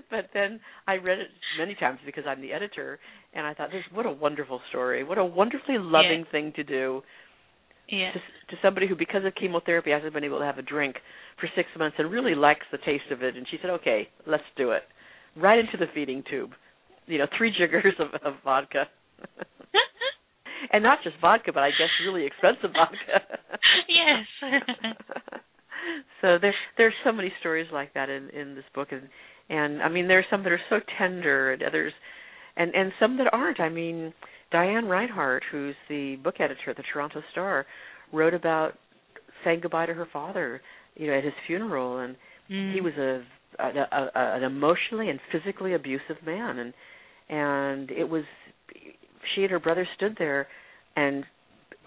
But 0.09 0.31
then 0.33 0.61
i 0.87 0.95
read 0.99 1.19
it 1.19 1.31
many 1.59 1.75
times 1.75 1.99
because 2.07 2.25
i'm 2.29 2.41
the 2.41 2.53
editor 2.53 3.01
and 3.35 3.45
i 3.45 3.53
thought 3.55 3.71
this 3.73 3.83
what 3.93 4.07
a 4.07 4.13
wonderful 4.27 4.61
story. 4.69 5.03
What 5.03 5.19
a 5.19 5.25
wonderfully 5.25 5.79
loving 5.79 6.25
thing 6.31 6.53
to 6.55 6.63
do 6.63 7.03
yeah. 7.93 8.11
to, 8.13 8.19
to 8.19 8.57
somebody 8.63 8.89
who 8.89 8.97
because 8.97 9.25
of 9.25 9.35
chemotherapy 9.35 9.91
hasn't 9.91 10.15
been 10.15 10.25
able 10.25 10.39
to 10.39 10.45
have 10.45 10.59
a 10.59 10.63
drink 10.63 10.97
for 11.39 11.49
six 11.55 11.69
months 11.79 11.97
and 11.99 12.11
really 12.11 12.35
likes 12.35 12.67
the 12.73 12.79
taste 12.79 13.11
of 13.11 13.23
it. 13.23 13.37
And 13.37 13.47
she 13.49 13.59
said 13.61 13.71
okay 13.71 14.09
let's 14.27 14.43
do 14.57 14.71
it. 14.71 14.83
Right 15.37 15.59
into 15.59 15.77
the 15.77 15.87
feeding 15.95 16.25
tube. 16.29 16.53
You 17.07 17.19
know 17.19 17.27
three 17.37 17.53
jiggers 17.57 17.95
of, 17.99 18.09
of 18.25 18.35
vodka. 18.43 18.89
And 20.73 20.85
not 20.85 21.03
just 21.03 21.17
vodka 21.21 21.53
but 21.53 21.65
i 21.65 21.71
guess 21.71 21.91
really 22.05 22.25
expensive 22.25 22.71
vodka. 22.73 23.21
Yes. 23.89 24.25
so 26.21 26.39
there 26.41 26.55
there's 26.79 26.95
so 27.05 27.13
many 27.13 27.33
stories 27.41 27.67
like 27.73 27.93
that 27.95 28.09
in 28.09 28.31
in 28.31 28.55
this 28.55 28.65
book. 28.75 28.89
And 28.93 29.09
and 29.51 29.83
i 29.83 29.89
mean 29.89 30.09
there's 30.09 30.25
some 30.31 30.43
that 30.45 30.53
are 30.53 30.61
so 30.71 30.81
tender 30.99 31.53
and 31.53 31.63
others 31.63 31.93
and 32.57 32.75
and 32.75 32.93
some 33.01 33.17
that 33.19 33.33
aren't 33.33 33.61
i 33.61 33.69
mean 33.69 34.13
diane 34.51 34.87
reinhardt 34.87 35.43
who's 35.51 35.75
the 35.89 36.17
book 36.17 36.37
editor 36.41 36.71
at 36.71 36.77
the 36.77 36.83
toronto 36.93 37.23
star 37.33 37.67
wrote 38.13 38.35
about 38.35 38.75
saying 39.45 39.61
goodbye 39.61 39.87
to 39.87 39.95
her 39.95 40.07
father 40.13 40.61
you 40.97 41.07
know 41.07 41.15
at 41.17 41.25
his 41.25 41.35
funeral 41.47 41.99
and 41.99 42.17
Mm. 42.51 42.75
he 42.75 42.81
was 42.81 42.93
a, 42.99 43.23
a, 43.61 43.69
a, 43.69 44.11
a 44.17 44.37
an 44.37 44.43
emotionally 44.43 45.09
and 45.09 45.21
physically 45.31 45.75
abusive 45.75 46.17
man 46.27 46.59
and 46.59 46.75
and 47.29 47.91
it 47.93 48.09
was 48.09 48.25
she 49.35 49.43
and 49.43 49.51
her 49.53 49.61
brother 49.61 49.87
stood 49.97 50.17
there 50.19 50.49
and 50.97 51.25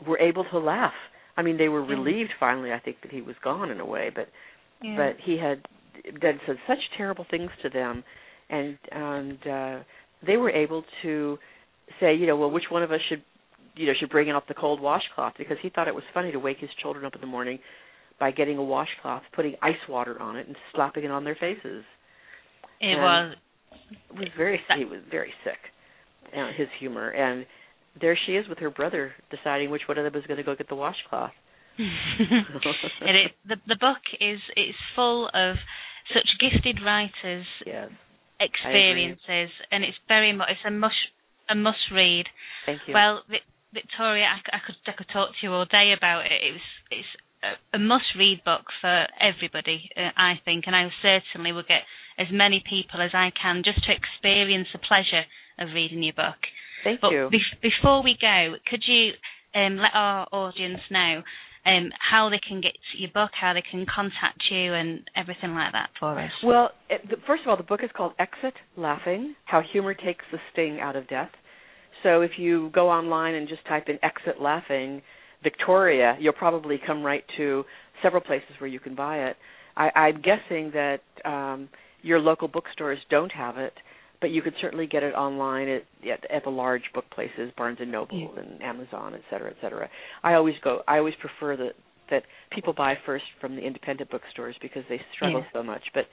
were 0.08 0.18
able 0.18 0.46
to 0.46 0.58
laugh 0.58 0.94
i 1.38 1.42
mean 1.42 1.58
they 1.58 1.68
were 1.68 1.82
Mm. 1.84 1.90
relieved 1.90 2.32
finally 2.40 2.72
i 2.72 2.80
think 2.80 2.98
that 3.02 3.12
he 3.12 3.22
was 3.22 3.36
gone 3.44 3.70
in 3.70 3.80
a 3.82 3.86
way 3.86 4.10
but 4.16 4.30
Yeah. 4.82 4.96
but 4.96 5.18
he 5.20 5.38
had 5.38 5.62
done 6.22 6.40
said 6.46 6.58
such 6.68 6.80
terrible 6.98 7.26
things 7.30 7.52
to 7.62 7.70
them 7.70 8.04
and 8.50 8.78
and 8.92 9.40
uh 9.48 9.80
they 10.26 10.38
were 10.38 10.50
able 10.50 10.84
to 11.02 11.40
say 12.00 12.14
you 12.14 12.28
know 12.28 12.36
well 12.36 12.52
which 12.52 12.66
one 12.70 12.84
of 12.84 12.92
us 12.92 13.02
should 13.10 13.24
you 13.76 13.88
know 13.88 13.94
should 13.94 14.10
bring 14.10 14.30
out 14.30 14.48
the 14.48 14.54
cold 14.54 14.80
washcloth? 14.80 15.34
Because 15.38 15.58
he 15.62 15.70
thought 15.70 15.88
it 15.88 15.96
was 15.96 16.04
funny 16.14 16.32
to 16.32 16.40
wake 16.40 16.58
his 16.60 16.70
children 16.82 17.06
up 17.06 17.16
in 17.16 17.22
the 17.22 17.28
morning 17.28 17.60
by 18.20 18.32
getting 18.32 18.58
a 18.58 18.64
washcloth 18.64 19.24
putting 19.34 19.56
ice 19.62 19.76
water 19.90 20.22
on 20.22 20.36
it 20.38 20.48
and 20.48 20.56
slapping 20.74 21.04
it 21.04 21.12
on 21.12 21.24
their 21.24 21.36
faces. 21.36 21.84
It 22.82 22.88
and- 22.88 23.02
was. 23.02 23.36
it 24.12 24.20
was 24.20 24.30
very 24.38 24.60
he 24.76 24.86
was 24.86 25.02
very 25.10 25.34
sick 25.44 25.58
uh, 26.36 26.52
his 26.56 26.68
humor. 26.80 27.10
And 27.10 27.46
there 28.00 28.18
she 28.26 28.34
is 28.36 28.48
with 28.48 28.60
her 28.60 28.70
brother 28.70 29.14
deciding 29.32 29.70
which 29.70 29.84
one 29.88 29.98
of 29.98 30.04
them 30.04 30.20
is 30.20 30.26
going 30.28 30.38
to 30.38 30.44
go 30.44 30.56
get 30.56 30.70
the 30.70 30.76
washcloth. 30.76 31.32
It 33.02 33.32
the 33.48 33.58
the 33.68 33.76
book 33.76 33.98
is 34.22 34.40
it's 34.56 34.78
full 34.96 35.30
of 35.34 35.58
such 36.14 36.28
gifted 36.40 36.80
writers' 36.86 37.46
yes 37.66 37.90
experiences, 38.40 39.50
and 39.72 39.84
it's 39.84 39.98
very 40.08 40.34
much 40.34 40.50
it's 40.50 40.60
a 40.66 40.72
must 40.72 40.96
a 41.50 41.56
must 41.56 41.92
read. 41.92 42.26
thank 42.66 42.82
you 42.88 42.94
Well, 42.94 43.24
Vi- 43.30 43.42
Victoria, 43.74 44.26
I, 44.26 44.58
I 44.58 44.60
could 44.66 44.76
I 44.88 44.92
could 44.94 45.10
talk 45.10 45.30
to 45.30 45.36
you 45.44 45.54
all 45.54 45.66
day 45.66 45.94
about 45.94 46.26
it. 46.26 46.32
It 46.44 46.52
was 46.54 46.62
it's 46.92 47.08
a, 47.44 47.78
a 47.78 47.80
must 47.80 48.16
read 48.18 48.44
book 48.44 48.66
for 48.82 49.08
everybody, 49.20 49.90
uh, 49.98 50.10
I 50.18 50.40
think, 50.46 50.66
and 50.68 50.76
I 50.76 50.92
certainly 51.02 51.52
will 51.52 51.64
get 51.68 51.84
as 52.18 52.28
many 52.32 52.64
people 52.68 53.02
as 53.02 53.12
I 53.14 53.32
can 53.40 53.62
just 53.64 53.84
to 53.86 53.92
experience 53.94 54.70
the 54.72 54.80
pleasure 54.80 55.26
of 55.60 55.70
reading 55.74 56.04
your 56.04 56.14
book. 56.14 56.38
thank 56.84 57.02
But 57.02 57.12
you 57.12 57.30
bef- 57.32 57.62
before 57.62 58.02
we 58.02 58.18
go, 58.20 58.56
could 58.70 58.88
you 58.88 59.14
um, 59.54 59.78
let 59.78 59.92
our 59.94 60.28
audience 60.32 60.82
know 60.90 61.24
um, 61.66 61.90
how 62.00 62.30
they 62.30 62.40
can 62.40 62.62
get 62.62 62.74
your 62.98 63.10
book, 63.12 63.32
how 63.40 63.54
they 63.54 63.64
can 63.70 63.86
contact 63.94 64.44
you, 64.50 64.74
and 64.74 65.02
everything 65.16 65.54
like 65.54 65.72
that 65.72 65.90
for 66.00 66.20
us? 66.20 66.32
Well, 66.44 66.72
first 67.26 67.44
of 67.44 67.50
all, 67.50 67.58
the 67.58 67.64
book 67.64 67.82
is 67.84 67.90
called 67.96 68.14
Exit 68.20 68.54
Laughing 68.78 69.36
How 69.46 69.62
Humor 69.62 69.94
Takes 69.96 70.26
the 70.32 70.38
Sting 70.52 70.80
Out 70.80 70.96
of 70.96 71.08
Death. 71.08 71.32
So 72.04 72.22
if 72.22 72.32
you 72.38 72.70
go 72.74 72.90
online 72.90 73.34
and 73.36 73.48
just 73.48 73.66
type 73.66 73.90
in 73.90 73.98
Exit 74.04 74.40
Laughing 74.40 75.02
Victoria, 75.42 76.16
you'll 76.20 76.34
probably 76.34 76.80
come 76.86 77.04
right 77.04 77.24
to 77.38 77.64
several 78.04 78.22
places 78.22 78.50
where 78.60 78.70
you 78.70 78.80
can 78.80 78.94
buy 78.94 79.18
it. 79.26 79.38
I, 79.76 79.90
I'm 79.96 80.22
guessing 80.22 80.72
that 80.74 81.02
um, 81.24 81.68
your 82.04 82.20
local 82.20 82.48
bookstores 82.48 83.00
don't 83.10 83.32
have 83.32 83.58
it, 83.58 83.74
but 84.26 84.32
you 84.32 84.42
could 84.42 84.56
certainly 84.60 84.88
get 84.88 85.04
it 85.04 85.14
online 85.14 85.68
at, 85.68 85.84
at, 86.12 86.32
at 86.32 86.44
the 86.44 86.50
large 86.50 86.82
book 86.96 87.06
places, 87.14 87.52
Barnes 87.56 87.78
and 87.80 87.92
Noble 87.92 88.34
and 88.40 88.60
Amazon, 88.64 89.14
et 89.14 89.22
cetera, 89.30 89.52
et 89.52 89.56
cetera. 89.62 89.88
I 90.24 90.34
always 90.34 90.56
go. 90.64 90.82
I 90.88 90.98
always 90.98 91.14
prefer 91.22 91.56
that 91.58 91.74
that 92.10 92.24
people 92.52 92.74
buy 92.74 92.96
first 93.06 93.26
from 93.40 93.56
the 93.56 93.62
independent 93.62 94.10
bookstores 94.10 94.56
because 94.64 94.82
they 94.90 95.00
struggle 95.14 95.42
Yeah. 95.42 95.46
so 95.54 95.62
much. 95.62 95.84
But 95.94 96.06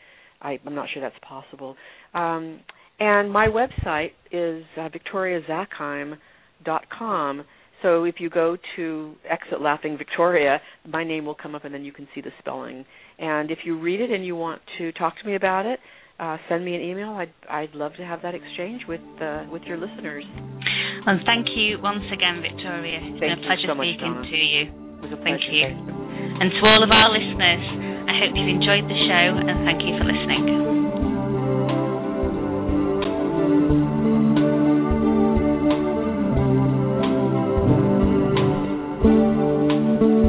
I, 0.42 0.60
I'm 0.66 0.74
not 0.74 0.90
sure 0.92 1.00
that's 1.00 1.16
possible. 1.26 1.74
Um, 2.12 2.60
and 3.00 3.32
my 3.32 3.46
website 3.46 4.10
is 4.30 4.62
uh, 4.76 4.90
victoriazackheim.com. 4.90 7.44
So 7.80 8.04
if 8.04 8.16
you 8.18 8.28
go 8.28 8.58
to 8.76 9.14
Exit 9.28 9.62
Laughing 9.62 9.96
Victoria, 9.96 10.60
my 10.86 11.02
name 11.02 11.24
will 11.24 11.34
come 11.34 11.54
up, 11.54 11.64
and 11.64 11.72
then 11.74 11.82
you 11.82 11.92
can 11.92 12.06
see 12.14 12.20
the 12.20 12.30
spelling. 12.40 12.84
And 13.18 13.50
if 13.50 13.60
you 13.64 13.78
read 13.80 14.02
it 14.02 14.10
and 14.10 14.26
you 14.26 14.36
want 14.36 14.60
to 14.76 14.92
talk 14.92 15.18
to 15.18 15.26
me 15.26 15.34
about 15.34 15.64
it, 15.64 15.80
uh, 16.22 16.38
send 16.48 16.64
me 16.64 16.76
an 16.76 16.80
email. 16.80 17.10
I'd 17.10 17.34
I'd 17.50 17.74
love 17.74 17.94
to 17.96 18.04
have 18.04 18.22
that 18.22 18.34
exchange 18.34 18.82
with 18.86 19.00
uh, 19.20 19.44
with 19.50 19.62
your 19.64 19.76
listeners. 19.76 20.24
And 21.04 21.20
thank 21.26 21.48
you 21.56 21.80
once 21.82 22.04
again, 22.12 22.40
Victoria. 22.40 23.00
It's 23.02 23.18
thank 23.18 23.20
been 23.20 23.44
a 23.44 23.46
pleasure 23.46 23.68
so 23.68 23.74
much, 23.74 23.88
speaking 23.88 24.14
Donna. 24.14 24.30
to 24.30 24.36
you. 24.36 24.62
It 24.62 25.02
was 25.02 25.12
a 25.12 25.22
Thank 25.24 25.42
you. 25.50 25.66
And 25.66 26.52
to 26.52 26.60
all 26.70 26.82
of 26.84 26.90
our 26.92 27.10
listeners, 27.10 27.64
I 28.06 28.14
hope 28.22 28.36
you've 28.36 28.54
enjoyed 28.54 28.86
the 28.86 28.98
show 29.10 29.34
and 29.34 29.66
thank 29.66 29.82
you 29.82 29.98
for 29.98 30.04
listening. 30.04 31.11